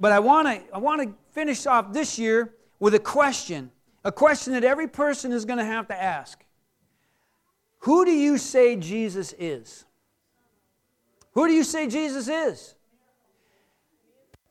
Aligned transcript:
but 0.00 0.12
I 0.12 0.18
want 0.18 0.48
to 0.48 0.74
I 0.74 0.78
want 0.78 1.02
to 1.02 1.14
finish 1.32 1.66
off 1.66 1.92
this 1.92 2.18
year 2.18 2.54
with 2.80 2.94
a 2.94 2.98
question, 2.98 3.70
a 4.04 4.10
question 4.10 4.54
that 4.54 4.64
every 4.64 4.88
person 4.88 5.30
is 5.30 5.44
going 5.44 5.58
to 5.58 5.64
have 5.64 5.86
to 5.88 6.02
ask. 6.02 6.42
Who 7.80 8.04
do 8.04 8.10
you 8.10 8.38
say 8.38 8.76
Jesus 8.76 9.34
is? 9.38 9.84
Who 11.32 11.46
do 11.46 11.52
you 11.52 11.64
say 11.64 11.86
Jesus 11.86 12.28
is? 12.28 12.74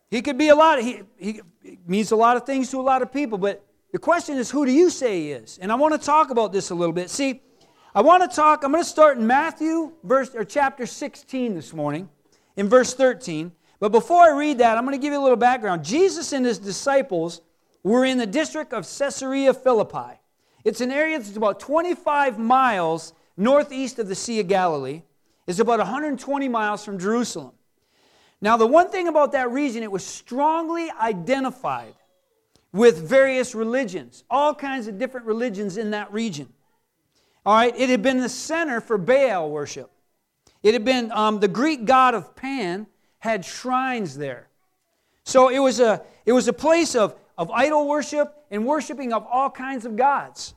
He 0.09 0.21
could 0.21 0.37
be 0.37 0.47
a 0.47 0.55
lot, 0.55 0.81
he, 0.81 1.01
he 1.17 1.41
means 1.85 2.11
a 2.11 2.15
lot 2.15 2.37
of 2.37 2.45
things 2.45 2.71
to 2.71 2.79
a 2.79 2.81
lot 2.81 3.01
of 3.01 3.11
people, 3.11 3.37
but 3.37 3.63
the 3.91 3.99
question 3.99 4.37
is, 4.37 4.49
who 4.49 4.65
do 4.65 4.71
you 4.71 4.89
say 4.89 5.21
he 5.21 5.31
is? 5.31 5.59
And 5.61 5.71
I 5.71 5.75
want 5.75 5.99
to 5.99 6.03
talk 6.03 6.31
about 6.31 6.51
this 6.51 6.71
a 6.71 6.75
little 6.75 6.93
bit. 6.93 7.09
See, 7.09 7.41
I 7.93 8.01
want 8.01 8.27
to 8.27 8.35
talk, 8.35 8.63
I'm 8.63 8.71
going 8.71 8.83
to 8.83 8.89
start 8.89 9.17
in 9.17 9.27
Matthew 9.27 9.93
verse 10.03 10.33
or 10.33 10.43
chapter 10.43 10.85
16 10.85 11.55
this 11.55 11.73
morning, 11.73 12.09
in 12.55 12.69
verse 12.69 12.93
13. 12.93 13.51
But 13.79 13.91
before 13.91 14.23
I 14.23 14.37
read 14.37 14.57
that, 14.57 14.77
I'm 14.77 14.85
going 14.85 14.97
to 14.97 15.01
give 15.01 15.13
you 15.13 15.19
a 15.19 15.23
little 15.23 15.37
background. 15.37 15.85
Jesus 15.85 16.33
and 16.33 16.45
his 16.45 16.59
disciples 16.59 17.41
were 17.83 18.03
in 18.03 18.17
the 18.17 18.27
district 18.27 18.73
of 18.73 18.83
Caesarea 18.85 19.53
Philippi. 19.53 20.19
It's 20.65 20.81
an 20.81 20.91
area 20.91 21.17
that's 21.17 21.37
about 21.37 21.59
25 21.59 22.37
miles 22.37 23.13
northeast 23.37 23.99
of 23.99 24.07
the 24.07 24.15
Sea 24.15 24.41
of 24.41 24.47
Galilee. 24.47 25.03
It's 25.47 25.59
about 25.59 25.79
120 25.79 26.49
miles 26.49 26.83
from 26.83 26.99
Jerusalem. 26.99 27.53
Now, 28.41 28.57
the 28.57 28.67
one 28.67 28.89
thing 28.89 29.07
about 29.07 29.31
that 29.31 29.49
region, 29.51 29.83
it 29.83 29.91
was 29.91 30.05
strongly 30.05 30.89
identified 30.91 31.95
with 32.71 32.97
various 32.97 33.55
religions, 33.55 34.23
all 34.29 34.53
kinds 34.53 34.87
of 34.87 34.97
different 34.97 35.25
religions 35.25 35.77
in 35.77 35.91
that 35.91 36.11
region. 36.13 36.47
All 37.45 37.55
right, 37.55 37.73
it 37.77 37.89
had 37.89 38.01
been 38.01 38.19
the 38.19 38.29
center 38.29 38.79
for 38.79 38.97
Baal 38.97 39.49
worship. 39.49 39.89
It 40.61 40.73
had 40.73 40.85
been 40.85 41.11
um, 41.11 41.39
the 41.39 41.47
Greek 41.47 41.85
god 41.85 42.13
of 42.13 42.35
Pan 42.35 42.85
had 43.19 43.45
shrines 43.45 44.17
there. 44.17 44.47
So 45.23 45.49
it 45.49 45.59
was 45.59 45.79
a, 45.79 46.01
it 46.25 46.33
was 46.33 46.47
a 46.47 46.53
place 46.53 46.95
of, 46.95 47.15
of 47.37 47.51
idol 47.51 47.87
worship 47.87 48.33
and 48.49 48.65
worshiping 48.65 49.13
of 49.13 49.25
all 49.31 49.49
kinds 49.49 49.85
of 49.85 49.95
gods. 49.95 50.53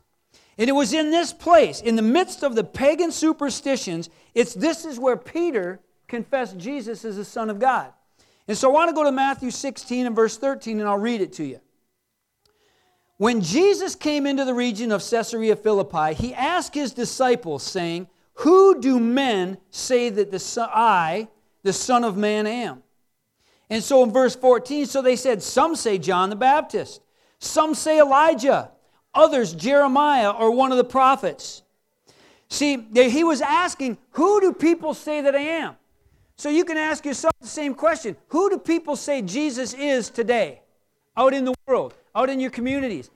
And 0.59 0.69
it 0.69 0.73
was 0.73 0.93
in 0.93 1.11
this 1.11 1.33
place, 1.33 1.81
in 1.81 1.97
the 1.97 2.03
midst 2.03 2.43
of 2.43 2.55
the 2.55 2.65
pagan 2.65 3.11
superstitions, 3.11 4.11
it's 4.35 4.55
this 4.55 4.85
is 4.85 4.99
where 4.99 5.17
Peter 5.17 5.81
confessed 6.09 6.59
Jesus 6.59 7.05
as 7.05 7.17
the 7.17 7.25
Son 7.25 7.51
of 7.51 7.59
God. 7.59 7.93
And 8.49 8.57
so 8.57 8.71
I 8.71 8.73
want 8.73 8.91
to 8.91 8.95
go 8.95 9.05
to 9.05 9.13
Matthew 9.13 9.51
16 9.51 10.07
and 10.07 10.17
verse 10.17 10.37
13, 10.37 10.81
and 10.81 10.89
I'll 10.89 10.99
read 10.99 11.21
it 11.21 11.33
to 11.35 11.45
you. 11.45 11.61
When 13.17 13.41
Jesus 13.41 13.95
came 13.95 14.27
into 14.27 14.45
the 14.45 14.55
region 14.55 14.91
of 14.91 15.09
Caesarea 15.09 15.55
Philippi, 15.55 16.15
he 16.15 16.35
asked 16.35 16.75
his 16.75 16.93
disciples, 16.93 17.63
saying, 17.63 18.09
Who 18.35 18.81
do 18.81 18.99
men 18.99 19.59
say 19.71 20.11
that 20.11 20.31
the 20.31 20.39
son, 20.39 20.69
I, 20.73 21.29
the 21.63 21.73
Son 21.73 22.05
of 22.05 22.17
Man, 22.17 22.47
am? 22.47 22.83
And 23.71 23.83
so 23.83 24.03
in 24.03 24.13
verse 24.13 24.37
14, 24.37 24.87
so 24.87 25.01
they 25.01 25.17
said, 25.17 25.43
Some 25.43 25.77
say 25.77 25.99
John 25.99 26.31
the 26.31 26.37
Baptist, 26.37 27.01
some 27.39 27.75
say 27.75 27.99
Elijah, 27.99 28.71
others 29.15 29.55
Jeremiah 29.55 30.31
or 30.31 30.51
one 30.51 30.73
of 30.73 30.79
the 30.79 30.85
prophets. 30.85 31.63
See, 32.49 32.87
he 32.95 33.25
was 33.25 33.41
asking, 33.41 33.99
Who 34.11 34.41
do 34.41 34.53
people 34.53 34.93
say 34.95 35.23
that 35.23 35.35
I 35.35 35.41
am? 35.41 35.77
So 36.37 36.49
you 36.49 36.65
can 36.65 36.77
ask 36.77 37.05
yourself 37.05 37.33
the 37.41 37.47
same 37.47 37.75
question 37.75 38.17
Who 38.29 38.51
do 38.51 38.59
people 38.59 38.97
say 38.97 39.23
Jesus 39.23 39.75
is 39.75 40.11
today? 40.11 40.61
Out 41.17 41.35
in 41.35 41.45
the 41.45 41.55
world, 41.67 41.95
out 42.15 42.31
in 42.31 42.41
your 42.41 42.51
communities, 42.51 43.11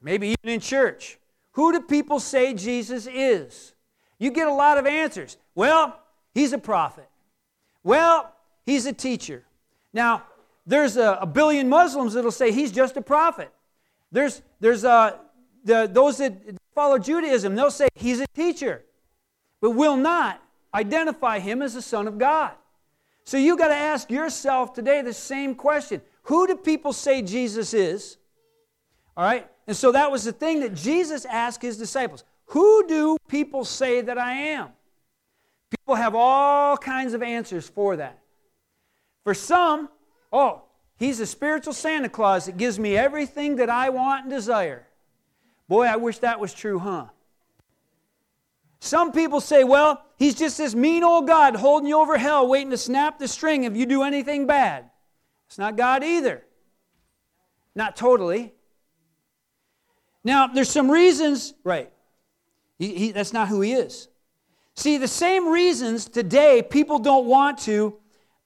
maybe 0.00 0.28
even 0.28 0.54
in 0.54 0.60
church. 0.60 1.18
Who 1.52 1.72
do 1.72 1.80
people 1.80 2.18
say 2.18 2.54
Jesus 2.54 3.06
is? 3.06 3.74
You 4.18 4.30
get 4.30 4.48
a 4.48 4.52
lot 4.52 4.78
of 4.78 4.86
answers. 4.86 5.36
Well, 5.54 5.98
he's 6.32 6.52
a 6.52 6.58
prophet. 6.58 7.08
Well, 7.82 8.32
he's 8.64 8.86
a 8.86 8.92
teacher. 8.92 9.44
Now, 9.92 10.24
there's 10.66 10.96
a, 10.96 11.18
a 11.20 11.26
billion 11.26 11.68
Muslims 11.68 12.14
that'll 12.14 12.30
say 12.30 12.52
he's 12.52 12.72
just 12.72 12.96
a 12.96 13.02
prophet. 13.02 13.52
There's, 14.10 14.42
there's 14.60 14.84
uh, 14.84 15.16
the, 15.64 15.88
those 15.90 16.18
that 16.18 16.34
follow 16.74 16.98
Judaism, 16.98 17.54
they'll 17.54 17.70
say 17.70 17.88
he's 17.94 18.20
a 18.20 18.26
teacher, 18.34 18.84
but 19.60 19.70
will 19.70 19.96
not 19.96 20.42
identify 20.74 21.38
him 21.38 21.62
as 21.62 21.74
the 21.74 21.82
Son 21.82 22.06
of 22.06 22.18
God. 22.18 22.52
So 23.24 23.36
you 23.36 23.56
got 23.56 23.68
to 23.68 23.74
ask 23.74 24.10
yourself 24.10 24.72
today 24.72 25.02
the 25.02 25.14
same 25.14 25.54
question 25.54 26.02
Who 26.24 26.46
do 26.46 26.56
people 26.56 26.92
say 26.92 27.22
Jesus 27.22 27.74
is? 27.74 28.16
All 29.16 29.24
right? 29.24 29.48
And 29.66 29.76
so 29.76 29.92
that 29.92 30.10
was 30.10 30.24
the 30.24 30.32
thing 30.32 30.60
that 30.60 30.74
Jesus 30.74 31.24
asked 31.24 31.62
his 31.62 31.76
disciples 31.78 32.24
Who 32.46 32.86
do 32.86 33.16
people 33.28 33.64
say 33.64 34.00
that 34.00 34.18
I 34.18 34.32
am? 34.32 34.70
People 35.72 35.94
have 35.94 36.14
all 36.14 36.76
kinds 36.76 37.14
of 37.14 37.22
answers 37.22 37.66
for 37.66 37.96
that. 37.96 38.18
For 39.24 39.32
some, 39.32 39.88
oh, 40.30 40.62
he's 40.98 41.18
a 41.18 41.26
spiritual 41.26 41.72
Santa 41.72 42.10
Claus 42.10 42.44
that 42.44 42.58
gives 42.58 42.78
me 42.78 42.94
everything 42.94 43.56
that 43.56 43.70
I 43.70 43.88
want 43.88 44.24
and 44.24 44.30
desire. 44.30 44.86
Boy, 45.68 45.86
I 45.86 45.96
wish 45.96 46.18
that 46.18 46.38
was 46.38 46.52
true, 46.52 46.78
huh? 46.78 47.06
Some 48.80 49.12
people 49.12 49.40
say, 49.40 49.64
well, 49.64 50.04
he's 50.18 50.34
just 50.34 50.58
this 50.58 50.74
mean 50.74 51.04
old 51.04 51.26
God 51.26 51.56
holding 51.56 51.88
you 51.88 51.98
over 51.98 52.18
hell, 52.18 52.46
waiting 52.46 52.70
to 52.70 52.76
snap 52.76 53.18
the 53.18 53.26
string 53.26 53.64
if 53.64 53.74
you 53.74 53.86
do 53.86 54.02
anything 54.02 54.46
bad. 54.46 54.90
It's 55.46 55.56
not 55.56 55.76
God 55.76 56.04
either. 56.04 56.44
Not 57.74 57.96
totally. 57.96 58.52
Now, 60.22 60.48
there's 60.48 60.68
some 60.68 60.90
reasons, 60.90 61.54
right? 61.64 61.90
He, 62.78 62.94
he, 62.94 63.12
that's 63.12 63.32
not 63.32 63.48
who 63.48 63.62
he 63.62 63.72
is. 63.72 64.08
See, 64.74 64.96
the 64.96 65.08
same 65.08 65.48
reasons 65.48 66.06
today 66.06 66.62
people 66.62 66.98
don't 66.98 67.26
want 67.26 67.58
to 67.60 67.98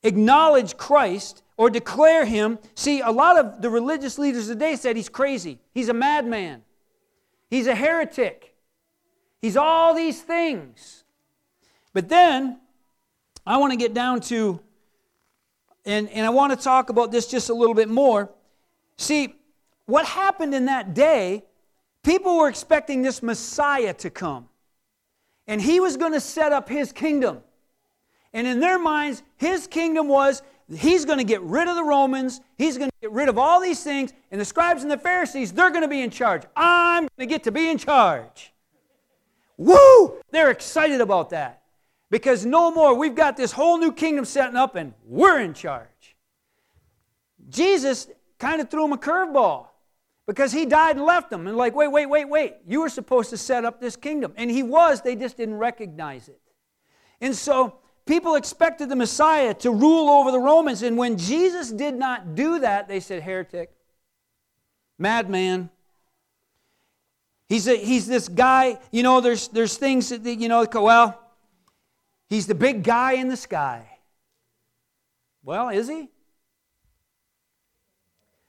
acknowledge 0.03 0.77
Christ 0.77 1.43
or 1.57 1.71
declare 1.71 2.25
him. 2.25 2.59
See, 2.75 3.01
a 3.01 3.11
lot 3.11 3.39
of 3.39 3.63
the 3.63 3.71
religious 3.71 4.19
leaders 4.19 4.49
today 4.49 4.77
said 4.77 4.97
he's 4.97 5.09
crazy, 5.09 5.59
he's 5.73 5.89
a 5.89 5.95
madman, 5.95 6.63
he's 7.49 7.67
a 7.67 7.75
heretic. 7.75 8.53
He's 9.43 9.57
all 9.57 9.95
these 9.95 10.21
things. 10.21 11.05
But 11.93 12.09
then 12.09 12.59
I 13.47 13.59
want 13.59 13.73
to 13.73 13.77
get 13.77 13.95
down 13.95 14.21
to, 14.23 14.61
and, 15.85 16.09
and 16.09 16.27
I 16.27 16.31
want 16.31 16.59
to 16.59 16.63
talk 16.63 16.91
about 16.91 17.13
this 17.13 17.27
just 17.29 17.49
a 17.49 17.55
little 17.55 17.75
bit 17.75 17.89
more. 17.89 18.31
See, 18.99 19.37
what 19.85 20.05
happened 20.05 20.55
in 20.55 20.65
that 20.65 20.95
day, 20.95 21.45
people 22.03 22.39
were 22.39 22.49
expecting 22.49 23.03
this 23.03 23.23
Messiah 23.23 23.95
to 23.95 24.11
come. 24.11 24.49
And 25.47 25.61
he 25.61 25.81
was 25.81 25.97
going 25.97 26.13
to 26.13 26.21
set 26.21 26.53
up 26.53 26.69
his 26.69 26.93
kingdom. 26.93 27.43
And 28.33 28.47
in 28.47 28.61
their 28.61 28.79
minds, 28.79 29.23
his 29.37 29.67
kingdom 29.67 30.09
was 30.09 30.43
he's 30.75 31.05
going 31.05 31.19
to 31.19 31.25
get 31.25 31.41
rid 31.43 31.69
of 31.69 31.77
the 31.77 31.85
Romans, 31.85 32.41
he's 32.59 32.77
going 32.77 32.91
to 32.91 32.97
get 33.01 33.13
rid 33.13 33.29
of 33.29 33.39
all 33.39 33.61
these 33.61 33.83
things, 33.83 34.13
and 34.31 34.41
the 34.41 34.45
scribes 34.45 34.83
and 34.83 34.91
the 34.91 34.99
Pharisees, 34.99 35.53
they're 35.53 35.71
going 35.71 35.83
to 35.83 35.89
be 35.89 36.03
in 36.03 36.11
charge. 36.11 36.43
I'm 36.57 37.03
going 37.03 37.29
to 37.29 37.33
get 37.33 37.45
to 37.45 37.53
be 37.53 37.71
in 37.71 37.79
charge. 37.79 38.53
Woo! 39.57 40.21
They're 40.31 40.51
excited 40.51 41.01
about 41.01 41.31
that. 41.31 41.63
Because 42.11 42.47
no 42.47 42.71
more, 42.71 42.95
we've 42.95 43.15
got 43.15 43.37
this 43.37 43.53
whole 43.53 43.79
new 43.79 43.93
kingdom 43.93 44.25
setting 44.25 44.57
up 44.57 44.77
and 44.77 44.95
we're 45.05 45.41
in 45.41 45.55
charge. 45.55 46.17
Jesus 47.49 48.09
kind 48.39 48.61
of 48.61 48.71
threw 48.71 48.85
him 48.85 48.93
a 48.93 48.99
curveball 48.99 49.69
because 50.27 50.53
he 50.53 50.67
died 50.67 50.97
and 50.97 51.05
left 51.05 51.31
them. 51.31 51.47
And 51.47 51.57
like, 51.57 51.75
wait, 51.75 51.89
wait, 51.89 52.07
wait, 52.07 52.29
wait. 52.29 52.57
You 52.67 52.81
were 52.81 52.89
supposed 52.89 53.31
to 53.31 53.37
set 53.37 53.65
up 53.65 53.81
this 53.81 53.97
kingdom. 53.97 54.33
And 54.37 54.51
he 54.51 54.63
was, 54.63 55.03
they 55.03 55.17
just 55.17 55.37
didn't 55.37 55.57
recognize 55.57 56.29
it. 56.29 56.41
And 57.21 57.35
so 57.35 57.79
people 58.07 58.35
expected 58.35 58.89
the 58.89 58.97
Messiah 58.97 59.55
to 59.55 59.71
rule 59.71 60.09
over 60.11 60.31
the 60.31 60.41
Romans. 60.41 60.83
And 60.83 60.97
when 60.97 61.17
Jesus 61.17 61.71
did 61.71 61.95
not 61.95 62.35
do 62.35 62.59
that, 62.59 62.89
they 62.89 63.01
said, 63.01 63.23
heretic, 63.23 63.71
madman, 64.99 65.71
He's, 67.49 67.69
a, 67.69 67.77
he's 67.77 68.07
this 68.07 68.29
guy, 68.29 68.79
you 68.91 69.03
know, 69.03 69.21
there's, 69.21 69.49
there's 69.49 69.77
things 69.77 70.09
that, 70.09 70.25
you 70.25 70.49
know, 70.49 70.67
well, 70.75 71.21
he's 72.29 72.47
the 72.47 72.57
big 72.57 72.83
guy 72.83 73.13
in 73.13 73.29
the 73.29 73.37
sky. 73.37 73.89
Well, 75.45 75.69
is 75.69 75.89
he? 75.89 76.09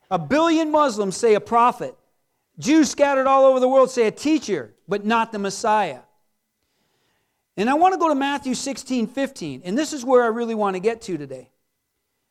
A 0.10 0.20
billion 0.20 0.72
Muslims 0.72 1.18
say 1.18 1.34
a 1.34 1.40
prophet. 1.40 1.98
Jews 2.60 2.90
scattered 2.90 3.28
all 3.28 3.46
over 3.46 3.60
the 3.60 3.68
world 3.68 3.92
say 3.92 4.08
a 4.08 4.12
teacher, 4.12 4.74
but 4.88 5.06
not 5.06 5.32
the 5.32 5.40
Messiah. 5.40 6.00
And 7.56 7.70
I 7.70 7.74
want 7.74 7.94
to 7.94 8.00
go 8.00 8.10
to 8.10 8.16
Matthew 8.16 8.54
16, 8.54 9.08
15, 9.08 9.62
and 9.66 9.78
this 9.78 9.94
is 9.94 10.06
where 10.06 10.24
I 10.24 10.28
really 10.28 10.56
want 10.56 10.76
to 10.76 10.80
get 10.80 11.02
to 11.04 11.18
today. 11.18 11.50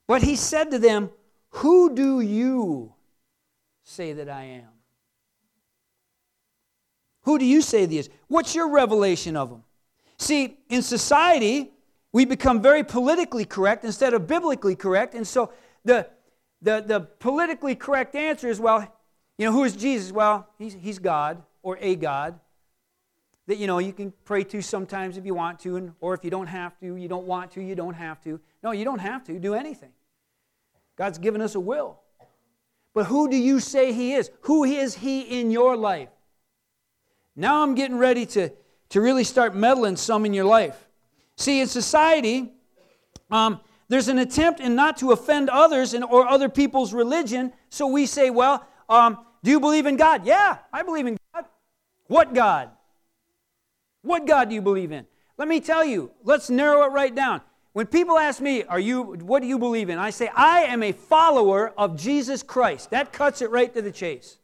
But 0.07 0.23
he 0.23 0.37
said 0.37 0.71
to 0.71 0.79
them, 0.79 1.11
Who 1.51 1.95
do 1.95 2.21
you 2.21 2.95
say 3.83 4.13
that 4.15 4.29
I 4.29 4.45
am? 4.45 4.69
Who 7.23 7.39
do 7.39 7.45
you 7.45 7.61
say 7.61 7.87
he 7.87 7.99
is? 7.99 8.09
What's 8.29 8.55
your 8.55 8.71
revelation 8.71 9.37
of 9.37 9.51
him? 9.51 9.65
See, 10.17 10.59
in 10.69 10.81
society, 10.83 11.73
we 12.13 12.25
become 12.25 12.63
very 12.63 12.85
politically 12.85 13.45
correct 13.45 13.85
instead 13.85 14.15
of 14.15 14.29
biblically 14.29 14.77
correct. 14.77 15.15
And 15.15 15.27
so 15.27 15.53
the, 15.85 16.09
the, 16.67 16.83
the 16.85 17.01
politically 17.01 17.77
correct 17.77 18.17
answer 18.17 18.49
is 18.49 18.59
well, 18.59 18.93
you 19.39 19.47
know, 19.47 19.53
who 19.53 19.63
is 19.63 19.77
Jesus? 19.77 20.11
Well, 20.11 20.49
he's, 20.59 20.75
he's 20.75 20.99
God 20.99 21.41
or 21.63 21.79
a 21.81 21.95
God 21.95 22.41
that, 23.47 23.59
you 23.59 23.69
know, 23.69 23.79
you 23.79 23.93
can 23.93 24.13
pray 24.25 24.43
to 24.43 24.61
sometimes 24.61 25.17
if 25.17 25.25
you 25.25 25.33
want 25.33 25.61
to, 25.61 25.77
and, 25.77 25.93
or 26.01 26.13
if 26.15 26.25
you 26.25 26.31
don't 26.31 26.49
have 26.49 26.77
to, 26.81 26.97
you 26.97 27.07
don't 27.07 27.27
want 27.27 27.53
to, 27.53 27.63
you 27.63 27.77
don't 27.77 27.95
have 27.95 28.21
to. 28.25 28.41
No, 28.65 28.73
you 28.73 28.85
don't 28.85 28.99
have 28.99 29.23
to 29.25 29.39
do 29.39 29.55
anything. 29.55 29.93
God's 30.97 31.19
given 31.19 31.41
us 31.41 31.55
a 31.55 31.61
will. 31.61 32.01
But 32.95 33.07
who 33.07 33.31
do 33.31 33.37
you 33.37 33.61
say 33.61 33.93
He 33.93 34.15
is? 34.15 34.33
Who 34.43 34.65
is 34.65 34.97
He 34.97 35.21
in 35.21 35.53
your 35.53 35.77
life? 35.77 36.09
Now 37.37 37.63
I'm 37.63 37.77
getting 37.77 37.99
ready 37.99 38.27
to, 38.27 38.51
to 38.89 39.01
really 39.01 39.23
start 39.23 39.55
meddling 39.55 39.95
some 39.95 40.27
in 40.27 40.35
your 40.35 40.47
life. 40.47 40.89
See, 41.37 41.61
in 41.61 41.69
society, 41.69 42.51
um, 43.31 43.61
there's 43.89 44.09
an 44.09 44.19
attempt 44.19 44.61
in 44.61 44.75
not 44.75 44.97
to 44.99 45.13
offend 45.13 45.49
others 45.49 45.95
and, 45.95 46.05
or 46.05 46.27
other 46.27 46.49
people's 46.49 46.93
religion. 46.93 47.53
So 47.69 47.87
we 47.87 48.07
say, 48.07 48.31
well, 48.31 48.67
um, 48.89 49.19
do 49.43 49.51
you 49.51 49.61
believe 49.61 49.87
in 49.87 49.97
God? 49.97 50.27
Yeah, 50.27 50.59
I 50.73 50.83
believe 50.83 51.07
in 51.07 51.17
God. 51.35 51.45
What 52.09 52.35
God? 52.35 52.71
What 54.03 54.27
God 54.27 54.49
do 54.49 54.55
you 54.55 54.63
believe 54.63 54.93
in? 54.93 55.07
Let 55.39 55.49
me 55.49 55.61
tell 55.61 55.85
you, 55.85 56.11
let's 56.25 56.51
narrow 56.51 56.85
it 56.85 56.93
right 56.93 57.15
down. 57.15 57.41
When 57.73 57.87
people 57.87 58.19
ask 58.19 58.41
me, 58.41 58.63
are 58.65 58.81
you, 58.81 59.03
what 59.03 59.43
do 59.43 59.49
you 59.49 59.59
believe 59.59 59.91
in? 59.91 59.99
I 59.99 60.11
say, 60.11 60.31
I 60.35 60.63
am 60.63 60.83
a 60.83 60.93
follower 60.93 61.75
of 61.77 61.97
Jesus 61.97 62.43
Christ. 62.43 62.91
That 62.91 63.13
cuts 63.13 63.43
it 63.43 63.51
right 63.51 63.73
to 63.75 63.83
the 63.83 63.93
chase. 63.93 64.39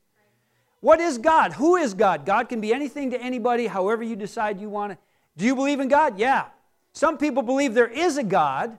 What 0.80 1.00
is 1.00 1.16
God? 1.16 1.54
Who 1.54 1.76
is 1.76 1.94
God? 1.94 2.26
God 2.26 2.48
can 2.48 2.60
be 2.60 2.74
anything 2.74 3.10
to 3.12 3.20
anybody, 3.20 3.68
however 3.68 4.02
you 4.02 4.16
decide 4.16 4.60
you 4.60 4.68
want 4.68 4.92
to. 4.92 4.98
Do 5.36 5.46
you 5.46 5.54
believe 5.54 5.80
in 5.80 5.88
God? 5.88 6.18
Yeah. 6.18 6.46
Some 6.92 7.16
people 7.16 7.42
believe 7.42 7.72
there 7.72 7.86
is 7.86 8.18
a 8.18 8.22
God 8.22 8.78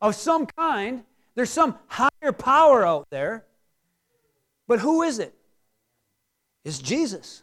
of 0.00 0.14
some 0.14 0.46
kind. 0.46 1.04
There's 1.34 1.50
some 1.50 1.78
higher 1.86 2.32
power 2.32 2.86
out 2.86 3.08
there. 3.10 3.44
But 4.66 4.80
who 4.80 5.02
is 5.02 5.18
it? 5.18 5.34
It's 6.64 6.78
Jesus. 6.78 7.42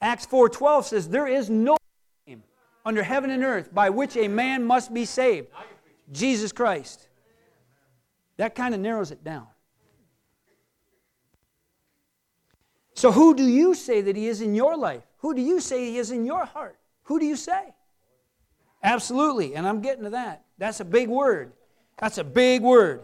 Acts 0.00 0.26
4:12 0.26 0.84
says 0.84 1.08
there 1.08 1.26
is 1.26 1.50
no 1.50 1.76
name 2.26 2.42
under 2.84 3.02
heaven 3.02 3.30
and 3.30 3.44
earth 3.44 3.72
by 3.72 3.90
which 3.90 4.16
a 4.16 4.28
man 4.28 4.64
must 4.64 4.92
be 4.92 5.04
saved. 5.04 5.48
Jesus 6.12 6.52
Christ. 6.52 7.08
That 8.36 8.54
kind 8.54 8.74
of 8.74 8.80
narrows 8.80 9.10
it 9.10 9.22
down. 9.22 9.46
So, 12.94 13.12
who 13.12 13.34
do 13.34 13.46
you 13.46 13.74
say 13.74 14.00
that 14.02 14.16
He 14.16 14.26
is 14.28 14.40
in 14.40 14.54
your 14.54 14.76
life? 14.76 15.02
Who 15.18 15.34
do 15.34 15.40
you 15.40 15.60
say 15.60 15.90
He 15.90 15.98
is 15.98 16.10
in 16.10 16.24
your 16.24 16.44
heart? 16.44 16.78
Who 17.04 17.18
do 17.18 17.26
you 17.26 17.36
say? 17.36 17.74
Absolutely, 18.82 19.54
and 19.54 19.66
I'm 19.66 19.80
getting 19.80 20.04
to 20.04 20.10
that. 20.10 20.44
That's 20.58 20.80
a 20.80 20.84
big 20.84 21.08
word. 21.08 21.52
That's 21.98 22.18
a 22.18 22.24
big 22.24 22.62
word. 22.62 23.02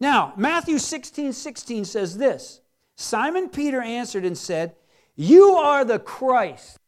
Now, 0.00 0.32
Matthew 0.36 0.78
16 0.78 1.32
16 1.32 1.84
says 1.84 2.18
this 2.18 2.60
Simon 2.96 3.48
Peter 3.48 3.80
answered 3.80 4.24
and 4.24 4.36
said, 4.36 4.74
You 5.14 5.54
are 5.54 5.84
the 5.84 5.98
Christ, 5.98 6.78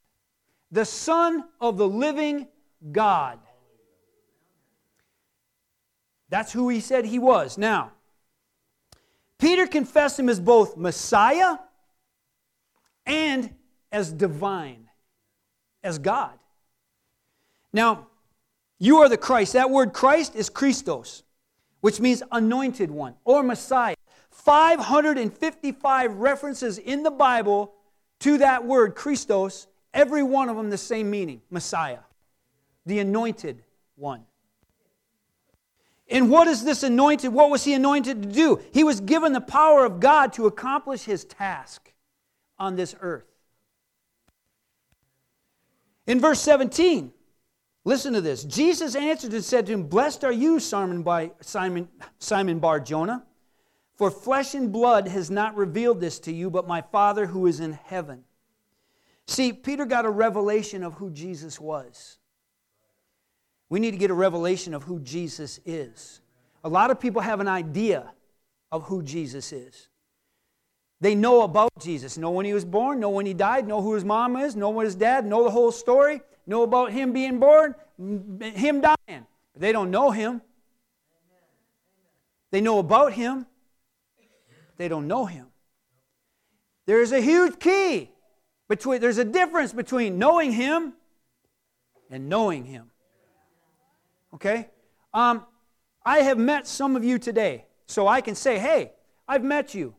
the 0.72 0.84
Son 0.84 1.44
of 1.60 1.76
the 1.76 1.88
living 1.88 2.48
God. 2.90 3.38
That's 6.28 6.52
who 6.52 6.68
he 6.68 6.80
said 6.80 7.04
he 7.04 7.20
was. 7.20 7.56
Now, 7.56 7.92
Peter 9.38 9.66
confessed 9.66 10.18
him 10.18 10.28
as 10.28 10.40
both 10.40 10.76
Messiah 10.76 11.58
and 13.06 13.54
as 13.92 14.12
divine, 14.12 14.88
as 15.82 15.98
God. 15.98 16.32
Now, 17.74 18.06
you 18.78 18.98
are 18.98 19.08
the 19.08 19.18
Christ. 19.18 19.52
That 19.54 19.68
word 19.68 19.92
Christ 19.92 20.36
is 20.36 20.48
Christos, 20.48 21.24
which 21.80 22.00
means 22.00 22.22
anointed 22.30 22.90
one 22.90 23.16
or 23.24 23.42
Messiah. 23.42 23.96
555 24.30 26.16
references 26.16 26.78
in 26.78 27.02
the 27.02 27.10
Bible 27.10 27.74
to 28.20 28.38
that 28.38 28.64
word 28.64 28.94
Christos, 28.94 29.66
every 29.92 30.22
one 30.22 30.48
of 30.48 30.56
them 30.56 30.70
the 30.70 30.78
same 30.78 31.10
meaning 31.10 31.42
Messiah, 31.50 31.98
the 32.86 33.00
anointed 33.00 33.64
one. 33.96 34.22
And 36.08 36.30
what 36.30 36.46
is 36.46 36.62
this 36.64 36.84
anointed? 36.84 37.32
What 37.32 37.50
was 37.50 37.64
he 37.64 37.74
anointed 37.74 38.22
to 38.22 38.28
do? 38.28 38.60
He 38.72 38.84
was 38.84 39.00
given 39.00 39.32
the 39.32 39.40
power 39.40 39.84
of 39.84 39.98
God 39.98 40.32
to 40.34 40.46
accomplish 40.46 41.02
his 41.02 41.24
task 41.24 41.92
on 42.56 42.76
this 42.76 42.94
earth. 43.00 43.26
In 46.06 46.20
verse 46.20 46.40
17, 46.40 47.10
listen 47.84 48.12
to 48.14 48.20
this. 48.20 48.44
Jesus 48.44 48.94
answered 48.94 49.32
and 49.32 49.44
said 49.44 49.66
to 49.66 49.72
him, 49.72 49.84
Blessed 49.84 50.24
are 50.24 50.32
you, 50.32 50.58
Simon, 50.60 51.02
by 51.02 51.32
Simon, 51.40 51.88
Simon 52.18 52.58
Bar 52.58 52.80
Jonah, 52.80 53.24
for 53.96 54.10
flesh 54.10 54.54
and 54.54 54.72
blood 54.72 55.08
has 55.08 55.30
not 55.30 55.56
revealed 55.56 56.00
this 56.00 56.18
to 56.20 56.32
you, 56.32 56.50
but 56.50 56.66
my 56.66 56.80
Father 56.80 57.26
who 57.26 57.46
is 57.46 57.60
in 57.60 57.72
heaven. 57.72 58.24
See, 59.26 59.52
Peter 59.52 59.86
got 59.86 60.04
a 60.04 60.10
revelation 60.10 60.82
of 60.82 60.94
who 60.94 61.10
Jesus 61.10 61.60
was. 61.60 62.18
We 63.68 63.80
need 63.80 63.92
to 63.92 63.96
get 63.96 64.10
a 64.10 64.14
revelation 64.14 64.74
of 64.74 64.82
who 64.82 65.00
Jesus 65.00 65.60
is. 65.64 66.20
A 66.62 66.68
lot 66.68 66.90
of 66.90 67.00
people 67.00 67.22
have 67.22 67.40
an 67.40 67.48
idea 67.48 68.12
of 68.70 68.84
who 68.84 69.02
Jesus 69.02 69.52
is. 69.52 69.88
They 71.04 71.14
know 71.14 71.42
about 71.42 71.70
Jesus, 71.80 72.16
know 72.16 72.30
when 72.30 72.46
he 72.46 72.54
was 72.54 72.64
born, 72.64 72.98
know 72.98 73.10
when 73.10 73.26
he 73.26 73.34
died, 73.34 73.68
know 73.68 73.82
who 73.82 73.92
his 73.92 74.06
mom 74.06 74.38
is, 74.38 74.56
know 74.56 74.70
what 74.70 74.86
his 74.86 74.94
dad, 74.94 75.26
know 75.26 75.44
the 75.44 75.50
whole 75.50 75.70
story, 75.70 76.22
know 76.46 76.62
about 76.62 76.92
him 76.92 77.12
being 77.12 77.38
born, 77.38 77.74
him 77.98 78.80
dying. 78.80 79.26
But 79.52 79.60
they 79.60 79.70
don't 79.70 79.90
know 79.90 80.12
him. 80.12 80.40
They 82.52 82.62
know 82.62 82.78
about 82.78 83.12
him, 83.12 83.44
they 84.78 84.88
don't 84.88 85.06
know 85.06 85.26
him. 85.26 85.48
There's 86.86 87.12
a 87.12 87.20
huge 87.20 87.58
key 87.58 88.10
between 88.66 89.02
there's 89.02 89.18
a 89.18 89.26
difference 89.26 89.74
between 89.74 90.18
knowing 90.18 90.52
him 90.52 90.94
and 92.08 92.30
knowing 92.30 92.64
him. 92.64 92.90
Okay? 94.32 94.70
Um, 95.12 95.44
I 96.02 96.20
have 96.20 96.38
met 96.38 96.66
some 96.66 96.96
of 96.96 97.04
you 97.04 97.18
today, 97.18 97.66
so 97.86 98.08
I 98.08 98.22
can 98.22 98.34
say, 98.34 98.58
hey, 98.58 98.92
I've 99.28 99.44
met 99.44 99.74
you. 99.74 99.96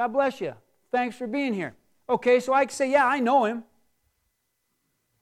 God 0.00 0.14
bless 0.14 0.40
you. 0.40 0.54
Thanks 0.90 1.14
for 1.14 1.26
being 1.26 1.52
here. 1.52 1.74
Okay, 2.08 2.40
so 2.40 2.54
I 2.54 2.64
can 2.64 2.74
say, 2.74 2.90
yeah, 2.90 3.04
I 3.04 3.20
know 3.20 3.44
him. 3.44 3.64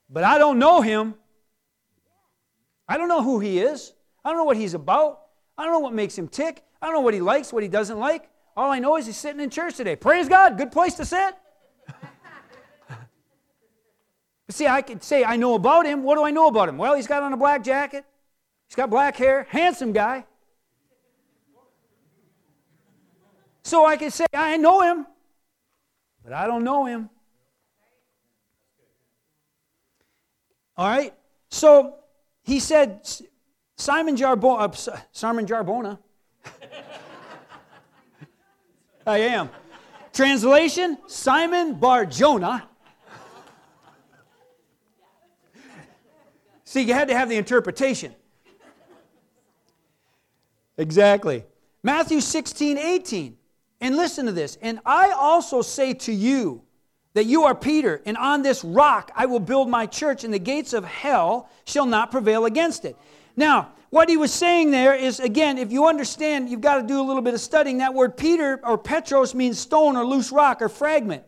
But 0.09 0.23
I 0.23 0.37
don't 0.37 0.57
know 0.57 0.79
him. 0.79 1.15
I 2.87 2.97
don't 2.97 3.09
know 3.09 3.21
who 3.21 3.41
he 3.41 3.59
is. 3.59 3.91
I 4.23 4.29
don't 4.29 4.37
know 4.37 4.45
what 4.45 4.55
he's 4.55 4.75
about. 4.75 5.19
I 5.57 5.65
don't 5.65 5.73
know 5.73 5.79
what 5.79 5.93
makes 5.93 6.17
him 6.17 6.29
tick. 6.29 6.63
I 6.81 6.85
don't 6.85 6.95
know 6.95 7.01
what 7.01 7.13
he 7.13 7.19
likes, 7.19 7.51
what 7.51 7.61
he 7.61 7.67
doesn't 7.67 7.99
like. 7.99 8.29
All 8.55 8.71
I 8.71 8.79
know 8.79 8.95
is 8.95 9.05
he's 9.05 9.17
sitting 9.17 9.41
in 9.41 9.49
church 9.49 9.75
today. 9.75 9.97
Praise 9.97 10.29
God. 10.29 10.57
Good 10.57 10.71
place 10.71 10.93
to 10.93 11.03
sit. 11.03 11.35
see, 14.49 14.65
I 14.65 14.81
could 14.81 15.03
say 15.03 15.25
I 15.25 15.35
know 15.35 15.55
about 15.55 15.87
him. 15.87 16.03
What 16.03 16.15
do 16.15 16.23
I 16.23 16.31
know 16.31 16.47
about 16.47 16.69
him? 16.69 16.77
Well, 16.77 16.95
he's 16.95 17.05
got 17.05 17.21
on 17.21 17.33
a 17.33 17.37
black 17.37 17.65
jacket. 17.65 18.05
He's 18.69 18.77
got 18.77 18.89
black 18.89 19.17
hair. 19.17 19.45
Handsome 19.49 19.91
guy. 19.91 20.23
So 23.69 23.85
I 23.85 23.97
can 23.97 24.09
say, 24.09 24.25
I 24.33 24.57
know 24.57 24.81
him, 24.81 25.05
but 26.23 26.33
I 26.33 26.47
don't 26.47 26.63
know 26.63 26.85
him. 26.85 27.07
All 30.75 30.89
right? 30.89 31.13
So 31.51 31.93
he 32.41 32.59
said, 32.59 33.07
Simon 33.77 34.15
Jarbona, 34.15 34.87
uh, 34.87 34.97
Simon 35.11 35.45
Jarbona. 35.45 35.99
I 39.05 39.19
am. 39.19 39.51
Translation 40.13 40.97
Simon 41.05 41.75
Bar 41.75 42.07
Jonah. 42.07 42.67
See, 46.63 46.81
you 46.81 46.95
had 46.95 47.09
to 47.09 47.15
have 47.15 47.29
the 47.29 47.37
interpretation. 47.37 48.15
Exactly. 50.75 51.45
Matthew 51.83 52.19
16, 52.19 52.79
18. 52.79 53.35
And 53.81 53.95
listen 53.95 54.25
to 54.25 54.31
this. 54.31 54.57
And 54.61 54.79
I 54.85 55.11
also 55.11 55.61
say 55.61 55.93
to 55.93 56.11
you 56.11 56.63
that 57.13 57.25
you 57.25 57.43
are 57.43 57.55
Peter, 57.55 58.01
and 58.05 58.17
on 58.17 58.41
this 58.41 58.63
rock 58.63 59.11
I 59.15 59.25
will 59.25 59.39
build 59.39 59.69
my 59.69 59.85
church, 59.85 60.23
and 60.23 60.33
the 60.33 60.39
gates 60.39 60.73
of 60.73 60.83
hell 60.83 61.49
shall 61.65 61.85
not 61.85 62.11
prevail 62.11 62.45
against 62.45 62.85
it. 62.85 62.95
Now, 63.35 63.71
what 63.89 64.09
he 64.09 64.17
was 64.17 64.31
saying 64.31 64.71
there 64.71 64.93
is 64.93 65.19
again, 65.19 65.57
if 65.57 65.71
you 65.71 65.87
understand, 65.87 66.49
you've 66.49 66.61
got 66.61 66.75
to 66.75 66.83
do 66.83 67.01
a 67.01 67.03
little 67.03 67.21
bit 67.21 67.33
of 67.33 67.41
studying. 67.41 67.79
That 67.79 67.93
word 67.93 68.17
Peter 68.17 68.59
or 68.63 68.77
Petros 68.77 69.33
means 69.33 69.57
stone 69.57 69.95
or 69.95 70.05
loose 70.05 70.31
rock 70.31 70.61
or 70.61 70.69
fragment. 70.69 71.23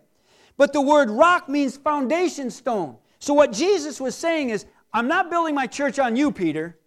But 0.58 0.74
the 0.74 0.81
word 0.81 1.10
rock 1.10 1.50
means 1.50 1.77
foundation 1.77 2.51
stone. 2.51 2.98
So 3.20 3.34
what 3.34 3.51
Jesus 3.51 4.00
was 4.00 4.13
saying 4.13 4.50
is, 4.50 4.65
I'm 4.93 5.08
not 5.08 5.29
building 5.29 5.55
my 5.55 5.67
church 5.67 5.98
on 5.98 6.15
you, 6.15 6.31
Peter. 6.31 6.77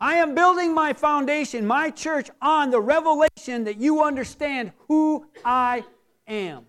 I 0.00 0.16
am 0.16 0.34
building 0.34 0.74
my 0.74 0.92
foundation, 0.92 1.66
my 1.66 1.90
church, 1.90 2.30
on 2.40 2.70
the 2.70 2.80
revelation 2.80 3.64
that 3.64 3.78
you 3.78 4.02
understand 4.02 4.72
who 4.86 5.26
I 5.44 5.84
am. 6.26 6.66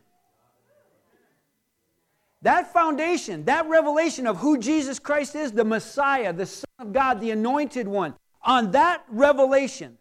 That 2.42 2.74
foundation, 2.74 3.46
that 3.46 3.68
revelation 3.68 4.26
of 4.26 4.38
who 4.38 4.58
Jesus 4.58 4.98
Christ 4.98 5.36
is, 5.36 5.52
the 5.52 5.66
Messiah, 5.66 6.34
the 6.34 6.46
Son 6.46 6.66
of 6.80 6.94
God, 6.94 7.20
the 7.20 7.32
anointed 7.32 7.88
one, 7.88 8.16
on 8.42 8.72
that 8.72 9.04
revelation, 9.10 9.98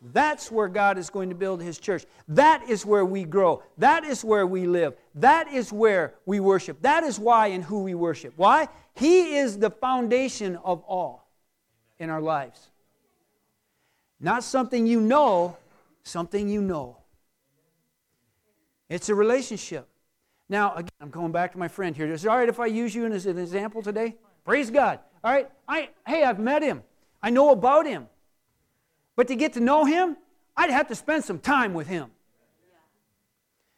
that's 0.00 0.50
where 0.50 0.68
God 0.68 0.96
is 0.96 1.10
going 1.10 1.28
to 1.28 1.34
build 1.34 1.60
his 1.60 1.78
church. 1.78 2.06
That 2.28 2.70
is 2.70 2.86
where 2.86 3.04
we 3.04 3.24
grow. 3.24 3.62
That 3.76 4.04
is 4.04 4.24
where 4.24 4.46
we 4.46 4.66
live. 4.66 4.94
That 5.14 5.52
is 5.52 5.72
where 5.72 6.14
we 6.24 6.40
worship. 6.40 6.80
That 6.80 7.04
is 7.04 7.18
why 7.18 7.48
and 7.48 7.62
who 7.62 7.82
we 7.82 7.94
worship. 7.94 8.32
Why? 8.36 8.68
He 8.94 9.36
is 9.36 9.58
the 9.58 9.70
foundation 9.70 10.56
of 10.64 10.82
all 10.84 11.19
in 12.00 12.10
our 12.10 12.20
lives. 12.20 12.70
Not 14.18 14.42
something 14.42 14.86
you 14.86 15.00
know, 15.00 15.56
something 16.02 16.48
you 16.48 16.60
know. 16.60 16.96
It's 18.88 19.08
a 19.08 19.14
relationship. 19.14 19.86
Now, 20.48 20.74
again, 20.74 20.90
I'm 21.00 21.10
going 21.10 21.30
back 21.30 21.52
to 21.52 21.58
my 21.58 21.68
friend 21.68 21.94
here. 21.94 22.12
Is 22.12 22.24
it 22.24 22.28
all 22.28 22.38
right 22.38 22.48
if 22.48 22.58
I 22.58 22.66
use 22.66 22.92
you 22.92 23.06
as 23.06 23.26
an 23.26 23.38
example 23.38 23.82
today? 23.82 24.16
Praise 24.44 24.68
God. 24.68 24.98
All 25.22 25.32
right. 25.32 25.48
I, 25.68 25.90
hey, 26.06 26.24
I've 26.24 26.40
met 26.40 26.62
him. 26.62 26.82
I 27.22 27.30
know 27.30 27.50
about 27.50 27.86
him. 27.86 28.08
But 29.14 29.28
to 29.28 29.36
get 29.36 29.52
to 29.52 29.60
know 29.60 29.84
him, 29.84 30.16
I'd 30.56 30.70
have 30.70 30.88
to 30.88 30.94
spend 30.94 31.22
some 31.24 31.38
time 31.38 31.72
with 31.72 31.86
him. 31.86 32.10